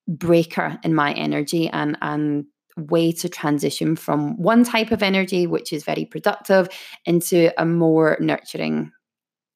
breaker 0.09 0.79
in 0.83 0.95
my 0.95 1.13
energy 1.13 1.69
and 1.69 1.97
and 2.03 2.45
way 2.77 3.11
to 3.11 3.29
transition 3.29 3.97
from 3.97 4.37
one 4.41 4.63
type 4.63 4.91
of 4.91 5.03
energy 5.03 5.47
which 5.47 5.73
is 5.73 5.83
very 5.83 6.05
productive 6.05 6.69
into 7.07 7.51
a 7.61 7.65
more 7.65 8.19
nurturing 8.21 8.93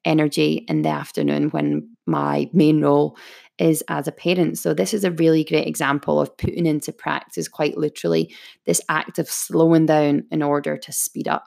energy 0.04 0.64
in 0.68 0.82
the 0.82 0.88
afternoon 0.88 1.50
when 1.50 1.88
my 2.06 2.48
main 2.52 2.80
role 2.80 3.16
is 3.58 3.84
as 3.88 4.08
a 4.08 4.12
parent. 4.12 4.58
So, 4.58 4.72
this 4.72 4.94
is 4.94 5.04
a 5.04 5.10
really 5.10 5.44
great 5.44 5.66
example 5.66 6.20
of 6.20 6.36
putting 6.36 6.66
into 6.66 6.92
practice, 6.92 7.46
quite 7.46 7.76
literally, 7.76 8.34
this 8.64 8.80
act 8.88 9.18
of 9.18 9.28
slowing 9.28 9.86
down 9.86 10.24
in 10.30 10.42
order 10.42 10.76
to 10.78 10.92
speed 10.92 11.28
up. 11.28 11.44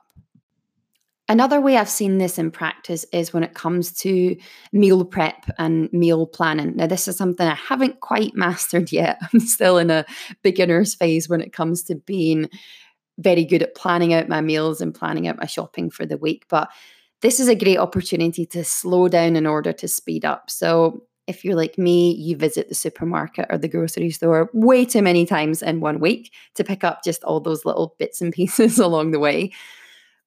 Another 1.29 1.62
way 1.62 1.77
I've 1.77 1.89
seen 1.89 2.17
this 2.17 2.38
in 2.38 2.51
practice 2.51 3.05
is 3.13 3.31
when 3.31 3.43
it 3.43 3.53
comes 3.53 3.93
to 4.01 4.36
meal 4.73 5.05
prep 5.05 5.45
and 5.57 5.91
meal 5.93 6.27
planning. 6.27 6.75
Now, 6.75 6.88
this 6.88 7.07
is 7.07 7.15
something 7.15 7.47
I 7.47 7.55
haven't 7.55 8.01
quite 8.01 8.36
mastered 8.36 8.91
yet. 8.91 9.19
I'm 9.33 9.39
still 9.39 9.77
in 9.77 9.89
a 9.89 10.05
beginner's 10.41 10.93
phase 10.93 11.29
when 11.29 11.41
it 11.41 11.53
comes 11.53 11.83
to 11.83 11.95
being 11.95 12.49
very 13.19 13.45
good 13.45 13.63
at 13.63 13.75
planning 13.75 14.13
out 14.13 14.27
my 14.27 14.41
meals 14.41 14.81
and 14.81 14.93
planning 14.93 15.27
out 15.27 15.38
my 15.38 15.45
shopping 15.45 15.89
for 15.89 16.05
the 16.05 16.17
week. 16.17 16.45
But 16.49 16.69
this 17.21 17.39
is 17.39 17.47
a 17.47 17.55
great 17.55 17.77
opportunity 17.77 18.45
to 18.47 18.65
slow 18.65 19.07
down 19.07 19.38
in 19.38 19.45
order 19.45 19.71
to 19.71 19.88
speed 19.88 20.25
up. 20.25 20.49
So, 20.49 21.03
if 21.25 21.45
you're 21.45 21.55
like 21.55 21.77
me, 21.77 22.13
you 22.15 22.36
visit 22.36 22.67
the 22.67 22.75
supermarket 22.75 23.45
or 23.49 23.57
the 23.57 23.69
grocery 23.69 24.09
store 24.09 24.49
way 24.51 24.83
too 24.83 25.01
many 25.01 25.25
times 25.25 25.62
in 25.62 25.79
one 25.79 26.01
week 26.01 26.33
to 26.55 26.65
pick 26.65 26.83
up 26.83 27.01
just 27.01 27.23
all 27.23 27.39
those 27.39 27.63
little 27.63 27.95
bits 27.97 28.19
and 28.19 28.33
pieces 28.33 28.77
along 28.77 29.12
the 29.12 29.19
way. 29.19 29.51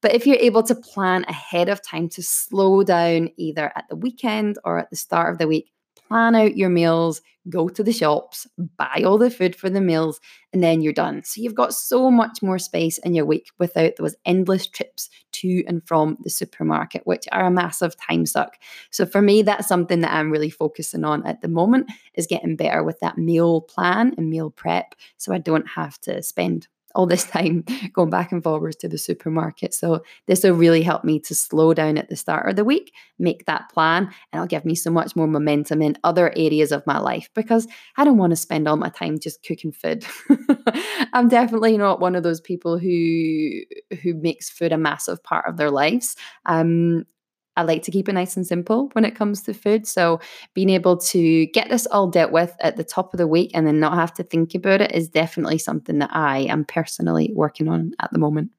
But 0.02 0.14
if 0.14 0.26
you're 0.26 0.36
able 0.36 0.62
to 0.64 0.74
plan 0.74 1.24
ahead 1.28 1.68
of 1.68 1.82
time 1.82 2.08
to 2.10 2.22
slow 2.22 2.82
down 2.82 3.30
either 3.36 3.72
at 3.74 3.84
the 3.88 3.96
weekend 3.96 4.58
or 4.64 4.78
at 4.78 4.90
the 4.90 4.96
start 4.96 5.32
of 5.32 5.38
the 5.38 5.48
week, 5.48 5.72
plan 6.08 6.34
out 6.34 6.56
your 6.56 6.68
meals, 6.68 7.20
go 7.48 7.68
to 7.68 7.82
the 7.82 7.92
shops, 7.92 8.46
buy 8.76 9.02
all 9.04 9.18
the 9.18 9.30
food 9.30 9.54
for 9.54 9.70
the 9.70 9.80
meals, 9.80 10.20
and 10.52 10.62
then 10.62 10.80
you're 10.80 10.92
done. 10.92 11.22
So 11.24 11.40
you've 11.40 11.54
got 11.54 11.74
so 11.74 12.10
much 12.10 12.42
more 12.42 12.58
space 12.58 12.98
in 12.98 13.14
your 13.14 13.24
week 13.24 13.48
without 13.58 13.96
those 13.96 14.16
endless 14.24 14.66
trips 14.66 15.08
to 15.32 15.64
and 15.66 15.86
from 15.86 16.18
the 16.22 16.30
supermarket, 16.30 17.02
which 17.04 17.26
are 17.32 17.46
a 17.46 17.50
massive 17.50 17.96
time 17.96 18.26
suck. 18.26 18.56
So 18.90 19.06
for 19.06 19.22
me, 19.22 19.42
that's 19.42 19.68
something 19.68 20.00
that 20.00 20.12
I'm 20.12 20.30
really 20.30 20.50
focusing 20.50 21.04
on 21.04 21.26
at 21.26 21.40
the 21.40 21.48
moment 21.48 21.90
is 22.14 22.26
getting 22.26 22.56
better 22.56 22.82
with 22.82 23.00
that 23.00 23.18
meal 23.18 23.60
plan 23.60 24.14
and 24.16 24.30
meal 24.30 24.50
prep 24.50 24.94
so 25.16 25.32
I 25.32 25.38
don't 25.38 25.68
have 25.68 26.00
to 26.02 26.22
spend 26.22 26.68
all 26.96 27.06
this 27.06 27.24
time 27.24 27.64
going 27.92 28.10
back 28.10 28.32
and 28.32 28.42
forwards 28.42 28.76
to 28.76 28.88
the 28.88 28.98
supermarket. 28.98 29.74
So 29.74 30.02
this 30.26 30.42
will 30.42 30.54
really 30.54 30.82
help 30.82 31.04
me 31.04 31.20
to 31.20 31.34
slow 31.34 31.74
down 31.74 31.98
at 31.98 32.08
the 32.08 32.16
start 32.16 32.48
of 32.48 32.56
the 32.56 32.64
week, 32.64 32.92
make 33.18 33.46
that 33.46 33.68
plan, 33.72 34.04
and 34.04 34.14
it'll 34.34 34.46
give 34.46 34.64
me 34.64 34.74
so 34.74 34.90
much 34.90 35.14
more 35.14 35.28
momentum 35.28 35.82
in 35.82 35.98
other 36.02 36.32
areas 36.36 36.72
of 36.72 36.86
my 36.86 36.98
life 36.98 37.28
because 37.34 37.68
I 37.96 38.04
don't 38.04 38.18
want 38.18 38.30
to 38.30 38.36
spend 38.36 38.66
all 38.66 38.76
my 38.76 38.88
time 38.88 39.18
just 39.18 39.44
cooking 39.44 39.72
food. 39.72 40.04
I'm 41.12 41.28
definitely 41.28 41.76
not 41.76 42.00
one 42.00 42.16
of 42.16 42.22
those 42.22 42.40
people 42.40 42.78
who 42.78 43.50
who 44.02 44.14
makes 44.14 44.50
food 44.50 44.72
a 44.72 44.78
massive 44.78 45.22
part 45.22 45.46
of 45.46 45.56
their 45.56 45.70
lives. 45.70 46.16
Um, 46.46 47.04
I 47.56 47.62
like 47.62 47.82
to 47.84 47.90
keep 47.90 48.08
it 48.08 48.12
nice 48.12 48.36
and 48.36 48.46
simple 48.46 48.90
when 48.92 49.04
it 49.04 49.14
comes 49.14 49.42
to 49.42 49.54
food. 49.54 49.86
So 49.86 50.20
being 50.54 50.70
able 50.70 50.96
to 50.98 51.46
get 51.46 51.68
this 51.68 51.86
all 51.86 52.08
dealt 52.08 52.32
with 52.32 52.54
at 52.60 52.76
the 52.76 52.84
top 52.84 53.14
of 53.14 53.18
the 53.18 53.26
week 53.26 53.50
and 53.54 53.66
then 53.66 53.80
not 53.80 53.94
have 53.94 54.12
to 54.14 54.22
think 54.22 54.54
about 54.54 54.80
it 54.80 54.92
is 54.92 55.08
definitely 55.08 55.58
something 55.58 55.98
that 55.98 56.10
I 56.12 56.40
am 56.40 56.64
personally 56.64 57.30
working 57.34 57.68
on 57.68 57.92
at 58.00 58.12
the 58.12 58.18
moment. 58.18 58.50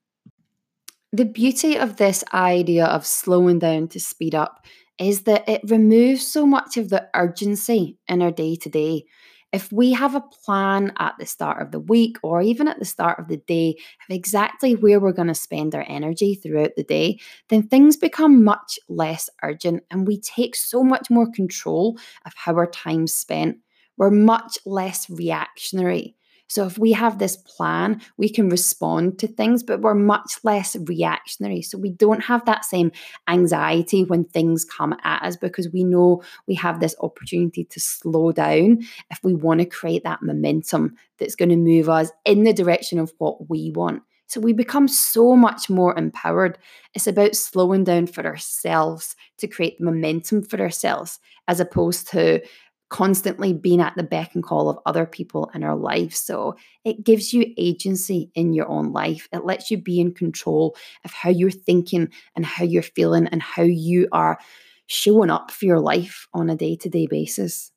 The 1.13 1.25
beauty 1.25 1.77
of 1.77 1.97
this 1.97 2.23
idea 2.33 2.85
of 2.85 3.05
slowing 3.05 3.59
down 3.59 3.87
to 3.89 3.99
speed 3.99 4.35
up 4.35 4.65
is 4.99 5.21
that 5.23 5.47
it 5.47 5.61
removes 5.69 6.25
so 6.25 6.45
much 6.45 6.77
of 6.77 6.89
the 6.89 7.07
urgency 7.15 7.97
in 8.07 8.21
our 8.21 8.31
day 8.31 8.55
to 8.55 8.69
day. 8.69 9.05
If 9.53 9.71
we 9.71 9.93
have 9.93 10.13
a 10.13 10.21
plan 10.43 10.91
at 10.99 11.15
the 11.17 11.25
start 11.25 11.61
of 11.61 11.71
the 11.71 11.79
week 11.79 12.17
or 12.21 12.41
even 12.41 12.67
at 12.67 12.79
the 12.79 12.85
start 12.85 13.17
of 13.17 13.29
the 13.29 13.37
day 13.37 13.77
of 14.09 14.15
exactly 14.15 14.75
where 14.75 14.99
we're 14.99 15.13
going 15.13 15.29
to 15.29 15.35
spend 15.35 15.73
our 15.73 15.85
energy 15.87 16.35
throughout 16.35 16.71
the 16.75 16.83
day, 16.83 17.19
then 17.47 17.63
things 17.63 17.95
become 17.95 18.43
much 18.43 18.77
less 18.89 19.29
urgent 19.43 19.83
and 19.89 20.05
we 20.05 20.19
take 20.19 20.55
so 20.55 20.83
much 20.83 21.09
more 21.09 21.31
control 21.31 21.97
of 22.25 22.33
how 22.35 22.55
our 22.55 22.67
time's 22.67 23.13
spent. 23.13 23.57
We're 23.95 24.11
much 24.11 24.59
less 24.65 25.09
reactionary. 25.09 26.16
So 26.47 26.65
if 26.65 26.77
we 26.77 26.93
have 26.93 27.19
this 27.19 27.35
plan, 27.35 28.01
we 28.17 28.29
can 28.29 28.49
respond 28.49 29.19
to 29.19 29.27
things, 29.27 29.63
but 29.63 29.81
we're 29.81 29.93
much 29.93 30.39
less 30.43 30.75
reactionary. 30.75 31.61
So 31.61 31.77
we 31.77 31.89
don't 31.89 32.23
have 32.23 32.45
that 32.45 32.65
same 32.65 32.91
anxiety 33.27 34.03
when 34.03 34.23
things 34.23 34.65
come 34.65 34.95
at 35.03 35.23
us 35.23 35.35
because 35.35 35.69
we 35.71 35.83
know 35.83 36.23
we 36.47 36.55
have 36.55 36.79
this 36.79 36.95
opportunity 37.01 37.65
to 37.65 37.79
slow 37.79 38.31
down 38.31 38.79
if 39.11 39.19
we 39.23 39.33
want 39.33 39.59
to 39.59 39.65
create 39.65 40.03
that 40.03 40.23
momentum 40.23 40.95
that's 41.19 41.35
going 41.35 41.49
to 41.49 41.57
move 41.57 41.89
us 41.89 42.11
in 42.25 42.43
the 42.43 42.53
direction 42.53 42.99
of 42.99 43.13
what 43.17 43.49
we 43.49 43.71
want. 43.71 44.03
So 44.27 44.41
we 44.41 44.51
become 44.51 44.89
so 44.89 45.37
much 45.37 45.69
more 45.69 45.97
empowered. 45.97 46.57
It's 46.93 47.07
about 47.07 47.35
slowing 47.35 47.85
down 47.85 48.07
for 48.07 48.25
ourselves 48.25 49.15
to 49.37 49.47
create 49.47 49.79
momentum 49.79 50.43
for 50.43 50.59
ourselves 50.59 51.19
as 51.47 51.61
opposed 51.61 52.09
to 52.09 52.41
constantly 52.89 53.53
being 53.53 53.81
at 53.81 53.95
the 53.95 54.03
beck 54.03 54.33
and 54.33 54.43
call 54.43 54.69
of 54.69 54.79
other 54.85 55.05
people 55.05 55.51
in 55.53 55.63
our 55.63 55.75
life. 55.75 56.13
So 56.13 56.55
it 56.85 57.03
gives 57.03 57.33
you 57.33 57.53
agency 57.57 58.31
in 58.33 58.53
your 58.53 58.67
own 58.67 58.93
life. 58.93 59.27
It 59.33 59.45
lets 59.45 59.69
you 59.69 59.77
be 59.77 59.99
in 59.99 60.13
control 60.13 60.75
of 61.03 61.11
how 61.11 61.29
you're 61.29 61.51
thinking 61.51 62.09
and 62.35 62.45
how 62.45 62.63
you're 62.63 62.81
feeling 62.81 63.27
and 63.27 63.41
how 63.41 63.63
you 63.63 64.07
are 64.11 64.39
showing 64.85 65.29
up 65.29 65.51
for 65.51 65.65
your 65.65 65.81
life 65.81 66.27
on 66.33 66.49
a 66.49 66.55
day 66.55 66.77
to 66.77 66.89
day 66.89 67.07
basis. 67.07 67.71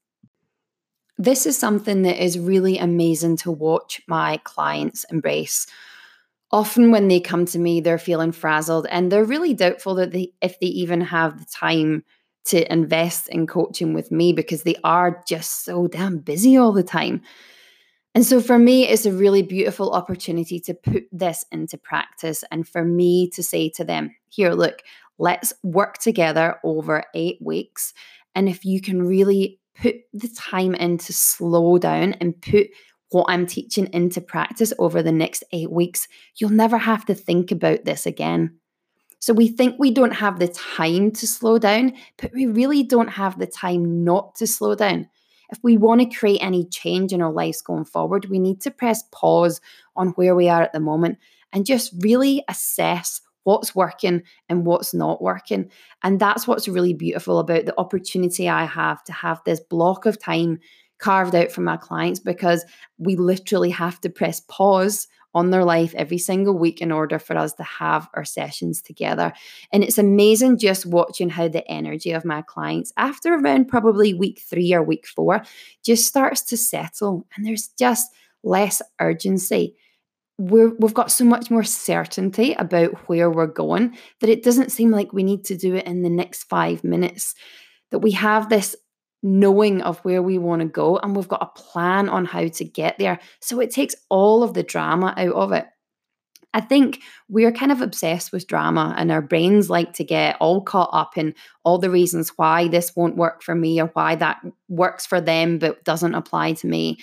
This 1.19 1.45
is 1.45 1.59
something 1.59 2.03
that 2.03 2.23
is 2.23 2.39
really 2.39 2.79
amazing 2.79 3.37
to 3.39 3.51
watch 3.51 4.01
my 4.07 4.39
clients 4.45 5.05
embrace. 5.11 5.67
Often, 6.53 6.91
when 6.91 7.09
they 7.09 7.21
come 7.21 7.45
to 7.47 7.59
me, 7.59 7.81
they're 7.81 7.99
feeling 7.99 8.33
frazzled 8.33 8.87
and 8.91 9.11
they're 9.11 9.25
really 9.25 9.55
doubtful 9.55 9.97
that 9.97 10.13
they, 10.13 10.33
if 10.41 10.59
they 10.59 10.67
even 10.67 11.01
have 11.03 11.39
the 11.39 11.45
time 11.45 12.05
to 12.51 12.73
invest 12.73 13.29
in 13.29 13.47
coaching 13.47 13.95
with 13.95 14.11
me 14.11 14.33
because 14.33 14.63
they 14.63 14.77
are 14.85 15.23
just 15.27 15.65
so 15.65 15.87
damn 15.87 16.19
busy 16.19 16.57
all 16.57 16.73
the 16.73 16.83
time. 16.83 17.23
And 18.15 18.27
so 18.27 18.41
for 18.41 18.59
me, 18.59 18.89
it's 18.89 19.07
a 19.07 19.13
really 19.13 19.43
beautiful 19.43 19.93
opportunity 19.93 20.59
to 20.61 20.75
put 20.75 21.05
this 21.13 21.45
into 21.53 21.79
practice 21.79 22.43
and 22.51 22.67
for 22.67 22.85
me 22.85 23.31
to 23.31 23.43
say 23.43 23.69
to 23.71 23.85
them, 23.85 24.15
here, 24.29 24.53
look, 24.53 24.83
let's 25.19 25.53
work 25.63 25.99
together 25.99 26.59
over 26.65 27.05
eight 27.15 27.39
weeks. 27.41 27.95
And 28.35 28.49
if 28.49 28.65
you 28.65 28.81
can 28.81 29.03
really 29.03 29.61
put 29.77 29.97
the 30.13 30.29
time 30.29 30.75
in 30.75 30.99
to 30.99 31.13
slow 31.13 31.79
down 31.79 32.15
and 32.15 32.41
put 32.41 32.69
what 33.11 33.27
I'm 33.29 33.47
teaching 33.47 33.89
into 33.93 34.21
practice 34.21 34.73
over 34.79 35.03
the 35.03 35.13
next 35.13 35.45
eight 35.53 35.71
weeks, 35.71 36.09
you'll 36.37 36.51
never 36.51 36.79
have 36.79 37.05
to 37.07 37.15
think 37.15 37.51
about 37.51 37.85
this 37.85 38.07
again. 38.07 38.60
So 39.21 39.35
we 39.35 39.49
think 39.49 39.77
we 39.79 39.91
don't 39.91 40.15
have 40.15 40.39
the 40.39 40.49
time 40.49 41.11
to 41.13 41.27
slow 41.27 41.59
down, 41.59 41.93
but 42.17 42.33
we 42.33 42.47
really 42.47 42.83
don't 42.83 43.09
have 43.09 43.39
the 43.39 43.47
time 43.47 44.03
not 44.03 44.35
to 44.37 44.47
slow 44.47 44.75
down. 44.75 45.09
If 45.51 45.59
we 45.63 45.77
want 45.77 46.01
to 46.01 46.19
create 46.19 46.43
any 46.43 46.65
change 46.65 47.13
in 47.13 47.21
our 47.21 47.33
lives 47.33 47.61
going 47.61 47.85
forward, 47.85 48.27
we 48.27 48.39
need 48.39 48.61
to 48.63 48.71
press 48.71 49.05
pause 49.13 49.61
on 49.95 50.09
where 50.11 50.35
we 50.35 50.49
are 50.49 50.63
at 50.63 50.73
the 50.73 50.81
moment 50.81 51.19
and 51.53 51.67
just 51.67 51.93
really 51.99 52.43
assess 52.49 53.21
what's 53.45 53.75
working 53.75 54.23
and 54.49 54.65
what's 54.65 54.95
not 54.95 55.21
working. 55.21 55.71
And 56.03 56.21
that's 56.21 56.47
what's 56.47 56.69
really 56.69 56.95
beautiful 56.95 57.39
about 57.39 57.67
the 57.67 57.79
opportunity 57.79 58.49
I 58.49 58.65
have 58.65 59.03
to 59.05 59.13
have 59.13 59.41
this 59.45 59.61
block 59.61 60.07
of 60.07 60.19
time 60.19 60.61
carved 60.99 61.35
out 61.35 61.51
for 61.51 61.63
my 61.63 61.77
clients 61.77 62.21
because 62.21 62.65
we 62.99 63.17
literally 63.17 63.71
have 63.71 64.01
to 64.03 64.11
press 64.11 64.41
pause 64.49 65.09
on 65.35 65.51
their 65.51 65.65
life 65.65 65.95
every 65.95 66.19
single 66.19 66.59
week 66.59 66.81
in 66.81 66.91
order 66.91 67.19
for 67.19 67.37
us 67.37 67.53
to 67.55 67.63
have 67.63 68.09
our 68.15 68.25
sessions 68.25 68.83
together. 68.83 69.33
And 69.73 69.85
it's 69.85 69.99
amazing 69.99 70.59
just 70.59 70.87
watching 70.87 71.31
how 71.31 71.49
the 71.49 71.67
energy 71.71 72.13
of 72.13 72.25
my 72.25 72.43
clients, 72.43 72.93
after 72.97 73.35
around 73.35 73.69
probably 73.69 74.15
week 74.15 74.41
three 74.41 74.73
or 74.73 74.83
week 74.83 75.07
four, 75.07 75.43
just 75.85 76.07
starts 76.07 76.43
to 76.43 76.57
settle. 76.57 77.27
And 77.37 77.47
there's 77.47 77.69
just 77.79 78.11
less 78.43 78.83
urgency. 79.01 79.77
We're, 80.39 80.75
we've 80.79 80.95
got 80.95 81.13
so 81.13 81.25
much 81.25 81.51
more 81.51 81.65
certainty 81.65 82.55
about 82.55 83.09
where 83.09 83.31
we're 83.31 83.47
going 83.47 83.97
that 84.21 84.31
it 84.31 84.43
doesn't 84.43 84.73
seem 84.73 84.91
like 84.91 85.13
we 85.13 85.23
need 85.23 85.45
to 85.45 85.57
do 85.57 85.75
it 85.75 85.87
in 85.87 86.03
the 86.03 86.11
next 86.11 86.45
five 86.45 86.83
minutes. 86.83 87.35
That 87.91 87.99
we 87.99 88.13
have 88.13 88.49
this 88.49 88.75
knowing 89.23 89.83
of 89.83 89.99
where 90.01 90.23
we 90.23 90.39
want 90.39 90.63
to 90.63 90.69
go 90.69 90.99
and 90.99 91.15
we've 91.15 91.29
got 91.29 91.43
a 91.43 91.61
plan 91.61 92.09
on 92.09 92.25
how 92.25 92.47
to 92.49 92.65
get 92.65 92.99
there. 92.99 93.19
So 93.41 93.61
it 93.61 93.71
takes 93.71 93.95
all 94.09 94.43
of 94.43 94.55
the 94.55 94.63
drama 94.63 95.15
out 95.17 95.35
of 95.35 95.53
it. 95.53 95.67
I 96.53 96.61
think 96.61 97.01
we're 97.29 97.53
kind 97.53 97.71
of 97.71 97.81
obsessed 97.81 98.33
with 98.33 98.49
drama 98.49 98.95
and 98.99 99.13
our 99.13 99.23
brains 99.23 99.71
like 99.71 99.93
to 99.95 100.05
get 100.05 100.37
all 100.41 100.63
caught 100.63 100.91
up 100.93 101.17
in 101.17 101.35
all 101.65 101.79
the 101.79 101.91
reasons 101.91 102.31
why 102.37 102.67
this 102.67 102.97
won't 102.97 103.17
work 103.17 103.43
for 103.43 103.55
me 103.55 103.81
or 103.81 103.87
why 103.93 104.17
that 104.17 104.41
works 104.69 105.07
for 105.07 105.21
them 105.21 105.59
but 105.59 105.85
doesn't 105.85 106.15
apply 106.15 106.55
to 106.55 106.67
me. 106.67 106.99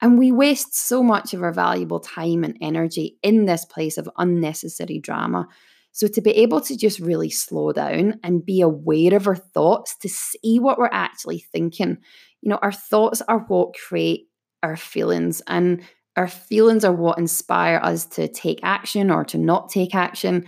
And 0.00 0.18
we 0.18 0.32
waste 0.32 0.74
so 0.76 1.02
much 1.02 1.34
of 1.34 1.42
our 1.42 1.52
valuable 1.52 2.00
time 2.00 2.44
and 2.44 2.56
energy 2.62 3.18
in 3.22 3.44
this 3.44 3.64
place 3.64 3.98
of 3.98 4.08
unnecessary 4.16 5.00
drama. 5.00 5.48
So, 5.98 6.06
to 6.06 6.20
be 6.20 6.30
able 6.30 6.60
to 6.60 6.76
just 6.76 7.00
really 7.00 7.28
slow 7.28 7.72
down 7.72 8.20
and 8.22 8.46
be 8.46 8.60
aware 8.60 9.16
of 9.16 9.26
our 9.26 9.34
thoughts, 9.34 9.96
to 9.96 10.08
see 10.08 10.60
what 10.60 10.78
we're 10.78 10.88
actually 10.92 11.40
thinking. 11.40 11.98
You 12.40 12.50
know, 12.50 12.60
our 12.62 12.70
thoughts 12.70 13.20
are 13.22 13.40
what 13.48 13.74
create 13.74 14.28
our 14.62 14.76
feelings, 14.76 15.42
and 15.48 15.82
our 16.16 16.28
feelings 16.28 16.84
are 16.84 16.92
what 16.92 17.18
inspire 17.18 17.80
us 17.82 18.06
to 18.10 18.28
take 18.28 18.60
action 18.62 19.10
or 19.10 19.24
to 19.24 19.38
not 19.38 19.70
take 19.70 19.92
action. 19.92 20.46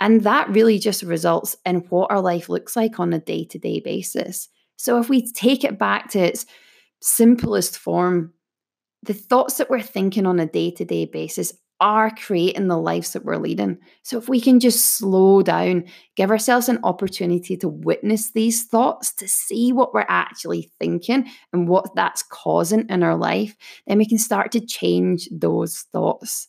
And 0.00 0.24
that 0.24 0.48
really 0.48 0.80
just 0.80 1.04
results 1.04 1.56
in 1.64 1.76
what 1.90 2.10
our 2.10 2.20
life 2.20 2.48
looks 2.48 2.74
like 2.74 2.98
on 2.98 3.12
a 3.12 3.20
day 3.20 3.44
to 3.44 3.58
day 3.60 3.78
basis. 3.78 4.48
So, 4.78 4.98
if 4.98 5.08
we 5.08 5.30
take 5.30 5.62
it 5.62 5.78
back 5.78 6.10
to 6.10 6.18
its 6.18 6.44
simplest 7.00 7.78
form, 7.78 8.32
the 9.04 9.14
thoughts 9.14 9.58
that 9.58 9.70
we're 9.70 9.80
thinking 9.80 10.26
on 10.26 10.40
a 10.40 10.46
day 10.46 10.72
to 10.72 10.84
day 10.84 11.04
basis 11.04 11.52
are 11.80 12.10
creating 12.10 12.68
the 12.68 12.76
lives 12.76 13.12
that 13.12 13.24
we're 13.24 13.36
leading. 13.36 13.78
So, 14.02 14.18
if 14.18 14.28
we 14.28 14.40
can 14.40 14.60
just 14.60 14.96
slow 14.96 15.42
down, 15.42 15.84
give 16.16 16.30
ourselves 16.30 16.68
an 16.68 16.78
opportunity 16.82 17.56
to 17.58 17.68
witness 17.68 18.32
these 18.32 18.64
thoughts, 18.64 19.12
to 19.14 19.28
see 19.28 19.72
what 19.72 19.94
we're 19.94 20.06
actually 20.08 20.70
thinking 20.78 21.28
and 21.52 21.68
what 21.68 21.94
that's 21.94 22.22
causing 22.22 22.88
in 22.88 23.02
our 23.02 23.16
life, 23.16 23.56
then 23.86 23.98
we 23.98 24.06
can 24.06 24.18
start 24.18 24.52
to 24.52 24.64
change 24.64 25.28
those 25.30 25.86
thoughts. 25.92 26.48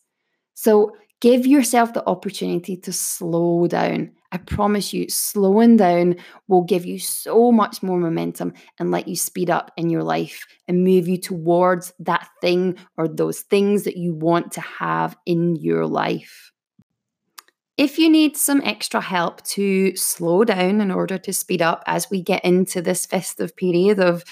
So, 0.56 0.94
give 1.22 1.46
yourself 1.46 1.94
the 1.94 2.08
opportunity 2.08 2.78
to 2.78 2.92
slow 2.92 3.68
down 3.68 4.12
I 4.32 4.38
promise 4.38 4.94
you, 4.94 5.10
slowing 5.10 5.78
down 5.78 6.16
will 6.48 6.64
give 6.64 6.86
you 6.86 7.00
so 7.00 7.52
much 7.52 7.82
more 7.82 7.98
momentum 7.98 8.54
and 8.78 8.92
let 8.92 9.08
you 9.08 9.16
speed 9.16 9.50
up 9.50 9.72
in 9.76 9.90
your 9.90 10.04
life 10.04 10.46
and 10.68 10.84
move 10.84 11.08
you 11.08 11.18
towards 11.18 11.94
that 12.00 12.30
thing 12.40 12.78
or 12.96 13.08
those 13.08 13.42
things 13.42 13.84
that 13.84 13.98
you 13.98 14.14
want 14.14 14.52
to 14.52 14.62
have 14.62 15.18
in 15.26 15.56
your 15.56 15.88
life. 15.88 16.52
If 17.76 17.98
you 17.98 18.10
need 18.10 18.38
some 18.38 18.62
extra 18.64 19.02
help 19.02 19.42
to 19.46 19.96
slow 19.96 20.44
down 20.44 20.82
in 20.82 20.92
order 20.92 21.18
to 21.18 21.34
speed 21.34 21.62
up 21.62 21.82
as 21.88 22.10
we 22.12 22.22
get 22.22 22.44
into 22.44 22.82
this 22.82 23.06
festive 23.06 23.56
period 23.56 24.00
of 24.00 24.24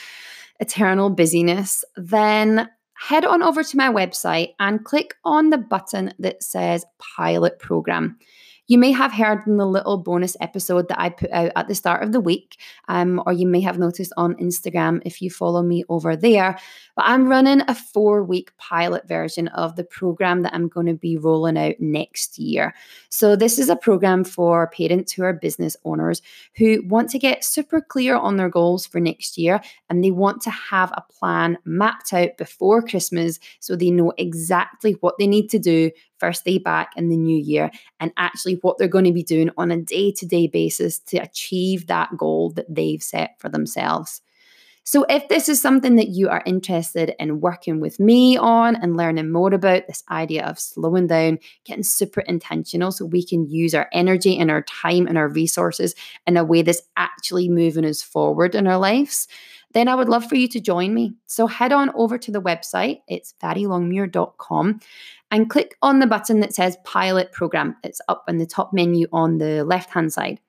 eternal 0.59 1.09
busyness, 1.09 1.83
then 1.95 2.69
head 2.93 3.25
on 3.25 3.41
over 3.41 3.63
to 3.63 3.77
my 3.77 3.89
website 3.89 4.53
and 4.59 4.83
click 4.83 5.15
on 5.23 5.49
the 5.49 5.57
button 5.57 6.13
that 6.19 6.43
says 6.43 6.85
Pilot 6.99 7.57
Program. 7.57 8.17
You 8.67 8.77
may 8.77 8.91
have 8.91 9.13
heard 9.13 9.47
in 9.47 9.55
the 9.55 9.65
little 9.65 9.97
bonus 9.97 10.35
episode 10.41 10.89
that 10.89 10.99
I 10.99 11.09
put 11.09 11.31
out 11.31 11.51
at 11.55 11.69
the 11.69 11.75
start 11.75 12.03
of 12.03 12.11
the 12.11 12.19
week, 12.19 12.57
um, 12.89 13.23
or 13.25 13.31
you 13.31 13.47
may 13.47 13.61
have 13.61 13.79
noticed 13.79 14.11
on 14.17 14.35
Instagram 14.35 15.01
if 15.05 15.21
you 15.21 15.31
follow 15.31 15.63
me 15.63 15.85
over 15.87 16.17
there. 16.17 16.59
But 16.95 17.05
I'm 17.05 17.29
running 17.29 17.61
a 17.69 17.75
four 17.75 18.23
week 18.23 18.55
pilot 18.57 19.07
version 19.07 19.47
of 19.49 19.77
the 19.77 19.85
program 19.85 20.41
that 20.41 20.53
I'm 20.53 20.67
going 20.67 20.87
to 20.87 20.93
be 20.93 21.17
rolling 21.17 21.57
out 21.57 21.75
next 21.79 22.37
year. 22.37 22.75
So, 23.07 23.37
this 23.37 23.57
is 23.57 23.69
a 23.69 23.75
program 23.75 24.25
for 24.25 24.67
parents 24.67 25.13
who 25.13 25.23
are 25.23 25.33
business 25.33 25.77
owners 25.85 26.21
who 26.57 26.85
want 26.87 27.09
to 27.11 27.19
get 27.19 27.45
super 27.45 27.79
clear 27.79 28.17
on 28.17 28.35
their 28.35 28.49
goals 28.49 28.85
for 28.85 28.99
next 28.99 29.37
year 29.37 29.61
and 29.89 30.03
they 30.03 30.11
want 30.11 30.41
to 30.41 30.49
have 30.49 30.91
a 30.91 31.03
plan 31.09 31.57
mapped 31.63 32.11
out 32.11 32.35
before 32.37 32.81
Christmas 32.81 33.39
so 33.59 33.75
they 33.75 33.91
know 33.91 34.11
exactly 34.17 34.93
what 34.99 35.15
they 35.17 35.27
need 35.27 35.49
to 35.49 35.59
do 35.59 35.89
first 36.19 36.45
day 36.45 36.57
back 36.57 36.91
in 36.95 37.09
the 37.09 37.17
new 37.17 37.37
year 37.37 37.71
and 37.99 38.11
actually 38.17 38.55
what 38.61 38.77
they're 38.77 38.87
going 38.87 39.05
to 39.05 39.11
be 39.11 39.23
doing 39.23 39.49
on 39.57 39.71
a 39.71 39.77
day 39.77 40.11
to 40.11 40.25
day 40.25 40.47
basis 40.47 40.99
to 40.99 41.17
achieve 41.17 41.87
that 41.87 42.15
goal 42.17 42.51
that 42.51 42.73
they've 42.73 43.03
set 43.03 43.39
for 43.39 43.49
themselves. 43.49 44.21
So, 44.87 45.03
if 45.09 45.27
this 45.27 45.49
is 45.49 45.61
something 45.61 45.97
that 45.97 46.11
you 46.11 46.29
are 46.29 46.41
interested 46.45 47.13
in 47.19 47.41
working 47.41 47.81
with 47.81 47.99
me 47.99 48.37
on 48.37 48.77
and 48.77 48.95
learning 48.95 49.33
more 49.33 49.53
about 49.53 49.85
this 49.85 50.01
idea 50.09 50.45
of 50.45 50.57
slowing 50.57 51.07
down, 51.07 51.39
getting 51.65 51.83
super 51.83 52.21
intentional 52.21 52.93
so 52.93 53.03
we 53.03 53.25
can 53.25 53.49
use 53.49 53.75
our 53.75 53.89
energy 53.91 54.39
and 54.39 54.49
our 54.49 54.61
time 54.61 55.05
and 55.05 55.17
our 55.17 55.27
resources 55.27 55.93
in 56.25 56.37
a 56.37 56.45
way 56.45 56.61
that's 56.61 56.83
actually 56.95 57.49
moving 57.49 57.83
us 57.83 58.01
forward 58.01 58.55
in 58.55 58.65
our 58.65 58.77
lives, 58.77 59.27
then 59.73 59.89
I 59.89 59.95
would 59.95 60.07
love 60.07 60.25
for 60.25 60.35
you 60.35 60.47
to 60.47 60.61
join 60.61 60.93
me. 60.93 61.15
So, 61.25 61.47
head 61.47 61.73
on 61.73 61.91
over 61.93 62.17
to 62.19 62.31
the 62.31 62.41
website, 62.41 63.01
it's 63.09 63.33
varilongmuir.com, 63.43 64.79
and 65.31 65.49
click 65.49 65.75
on 65.81 65.99
the 65.99 66.07
button 66.07 66.39
that 66.39 66.53
says 66.53 66.77
Pilot 66.83 67.31
Program. 67.31 67.75
It's 67.83 68.01
up 68.07 68.23
in 68.27 68.37
the 68.37 68.45
top 68.45 68.73
menu 68.73 69.07
on 69.11 69.37
the 69.37 69.63
left 69.63 69.89
hand 69.89 70.13
side. 70.13 70.39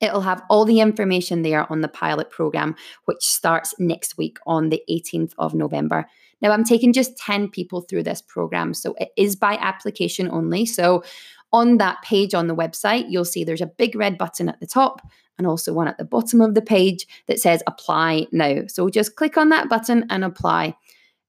It'll 0.00 0.20
have 0.20 0.42
all 0.50 0.64
the 0.64 0.80
information 0.80 1.42
there 1.42 1.70
on 1.70 1.80
the 1.80 1.88
pilot 1.88 2.30
program, 2.30 2.74
which 3.06 3.24
starts 3.24 3.74
next 3.78 4.18
week 4.18 4.38
on 4.46 4.68
the 4.68 4.82
18th 4.90 5.32
of 5.38 5.54
November. 5.54 6.06
Now, 6.42 6.50
I'm 6.50 6.64
taking 6.64 6.92
just 6.92 7.16
10 7.16 7.48
people 7.48 7.80
through 7.80 8.02
this 8.02 8.20
program, 8.20 8.74
so 8.74 8.94
it 8.98 9.10
is 9.16 9.36
by 9.36 9.54
application 9.56 10.28
only. 10.30 10.66
So, 10.66 11.04
on 11.52 11.78
that 11.78 12.02
page 12.02 12.34
on 12.34 12.48
the 12.48 12.56
website, 12.56 13.06
you'll 13.08 13.24
see 13.24 13.44
there's 13.44 13.60
a 13.60 13.66
big 13.66 13.94
red 13.94 14.18
button 14.18 14.48
at 14.48 14.58
the 14.58 14.66
top 14.66 15.00
and 15.38 15.46
also 15.46 15.72
one 15.72 15.86
at 15.86 15.96
the 15.98 16.04
bottom 16.04 16.40
of 16.40 16.54
the 16.54 16.62
page 16.62 17.06
that 17.26 17.38
says 17.38 17.62
apply 17.66 18.26
now. 18.32 18.62
So, 18.66 18.90
just 18.90 19.16
click 19.16 19.38
on 19.38 19.48
that 19.50 19.68
button 19.68 20.04
and 20.10 20.24
apply. 20.24 20.74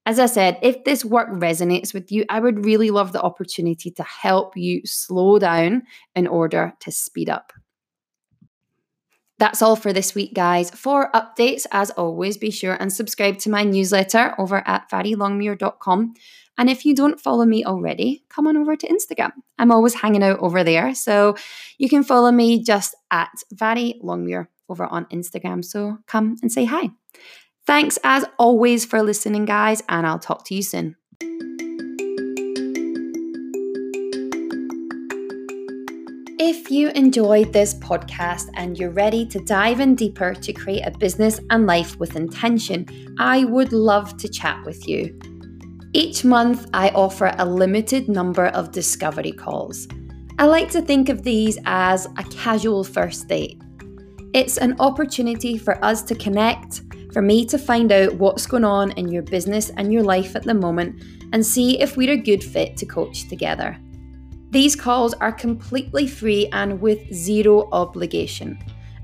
As 0.06 0.20
I 0.20 0.26
said, 0.26 0.58
if 0.62 0.84
this 0.84 1.04
work 1.04 1.28
resonates 1.30 1.92
with 1.92 2.12
you, 2.12 2.24
I 2.30 2.38
would 2.38 2.64
really 2.64 2.90
love 2.90 3.10
the 3.12 3.20
opportunity 3.20 3.90
to 3.90 4.04
help 4.04 4.56
you 4.56 4.82
slow 4.84 5.40
down 5.40 5.82
in 6.14 6.28
order 6.28 6.72
to 6.80 6.92
speed 6.92 7.28
up. 7.28 7.52
That's 9.38 9.60
all 9.60 9.74
for 9.74 9.92
this 9.92 10.14
week, 10.14 10.32
guys. 10.32 10.70
For 10.70 11.10
updates, 11.12 11.66
as 11.72 11.90
always, 11.90 12.38
be 12.38 12.50
sure 12.50 12.74
and 12.74 12.92
subscribe 12.92 13.38
to 13.40 13.50
my 13.50 13.64
newsletter 13.64 14.34
over 14.38 14.62
at 14.66 14.88
varilongmuir.com. 14.90 16.14
And 16.56 16.70
if 16.70 16.86
you 16.86 16.94
don't 16.94 17.20
follow 17.20 17.44
me 17.44 17.64
already, 17.64 18.24
come 18.30 18.46
on 18.46 18.56
over 18.56 18.76
to 18.76 18.88
Instagram. 18.88 19.32
I'm 19.58 19.72
always 19.72 19.94
hanging 19.94 20.22
out 20.22 20.38
over 20.38 20.64
there. 20.64 20.94
So 20.94 21.36
you 21.78 21.88
can 21.88 22.02
follow 22.02 22.30
me 22.30 22.62
just 22.62 22.94
at 23.10 23.30
Vari 23.52 24.00
Longmuir 24.02 24.48
over 24.68 24.86
on 24.86 25.04
Instagram. 25.06 25.64
So 25.64 25.98
come 26.06 26.36
and 26.40 26.50
say 26.50 26.64
hi. 26.64 26.90
Thanks 27.66 27.98
as 28.04 28.24
always 28.38 28.84
for 28.84 29.02
listening, 29.02 29.44
guys, 29.44 29.82
and 29.88 30.06
I'll 30.06 30.20
talk 30.20 30.44
to 30.44 30.54
you 30.54 30.62
soon. 30.62 30.94
If 36.38 36.70
you 36.70 36.90
enjoyed 36.90 37.52
this 37.52 37.74
podcast 37.74 38.50
and 38.54 38.78
you're 38.78 38.90
ready 38.90 39.26
to 39.26 39.40
dive 39.40 39.80
in 39.80 39.96
deeper 39.96 40.32
to 40.32 40.52
create 40.52 40.86
a 40.86 40.96
business 40.96 41.40
and 41.50 41.66
life 41.66 41.98
with 41.98 42.14
intention, 42.14 42.86
I 43.18 43.44
would 43.44 43.72
love 43.72 44.16
to 44.18 44.28
chat 44.28 44.64
with 44.64 44.86
you. 44.86 45.18
Each 45.92 46.24
month, 46.24 46.68
I 46.72 46.90
offer 46.90 47.34
a 47.36 47.44
limited 47.44 48.08
number 48.08 48.46
of 48.46 48.70
discovery 48.70 49.32
calls. 49.32 49.88
I 50.38 50.44
like 50.44 50.70
to 50.70 50.82
think 50.82 51.08
of 51.08 51.24
these 51.24 51.58
as 51.64 52.06
a 52.16 52.22
casual 52.24 52.84
first 52.84 53.26
date. 53.26 53.60
It's 54.34 54.56
an 54.56 54.76
opportunity 54.78 55.58
for 55.58 55.84
us 55.84 56.02
to 56.02 56.14
connect, 56.14 56.82
for 57.16 57.22
me 57.22 57.46
to 57.46 57.56
find 57.56 57.92
out 57.92 58.12
what's 58.16 58.46
going 58.46 58.62
on 58.62 58.90
in 58.90 59.08
your 59.08 59.22
business 59.22 59.70
and 59.78 59.90
your 59.90 60.02
life 60.02 60.36
at 60.36 60.42
the 60.42 60.52
moment, 60.52 61.02
and 61.32 61.46
see 61.46 61.80
if 61.80 61.96
we're 61.96 62.12
a 62.12 62.16
good 62.18 62.44
fit 62.44 62.76
to 62.76 62.84
coach 62.84 63.26
together. 63.30 63.78
These 64.50 64.76
calls 64.76 65.14
are 65.14 65.32
completely 65.32 66.06
free 66.06 66.50
and 66.52 66.78
with 66.78 67.10
zero 67.14 67.70
obligation. 67.72 68.58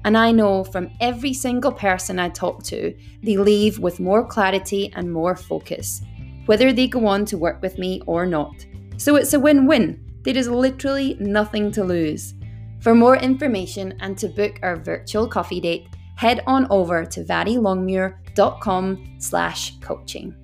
And 0.05 0.15
I 0.19 0.31
know 0.31 0.63
from 0.63 0.91
every 1.01 1.33
single 1.33 1.73
person 1.73 2.19
I 2.19 2.29
talk 2.29 2.63
to, 2.65 2.95
they 3.23 3.39
leave 3.39 3.79
with 3.79 3.99
more 3.99 4.27
clarity 4.27 4.93
and 4.95 5.11
more 5.11 5.35
focus, 5.35 6.03
whether 6.45 6.71
they 6.71 6.89
go 6.89 7.07
on 7.07 7.25
to 7.25 7.39
work 7.39 7.63
with 7.63 7.79
me 7.79 8.03
or 8.07 8.27
not. 8.27 8.67
So 8.99 9.17
it's 9.17 9.33
a 9.33 9.41
win 9.41 9.67
win. 9.67 10.05
There 10.21 10.37
is 10.37 10.51
literally 10.51 11.17
nothing 11.19 11.73
to 11.73 11.83
lose. 11.83 12.35
For 12.81 12.95
more 12.95 13.17
information 13.17 13.95
and 14.01 14.19
to 14.19 14.29
book 14.29 14.59
our 14.63 14.77
virtual 14.77 15.27
coffee 15.27 15.63
date, 15.63 15.89
head 16.23 16.41
on 16.47 16.69
over 16.71 17.05
to 17.05 17.25
varilongmuir.com 17.25 19.17
slash 19.19 19.79
coaching. 19.81 20.42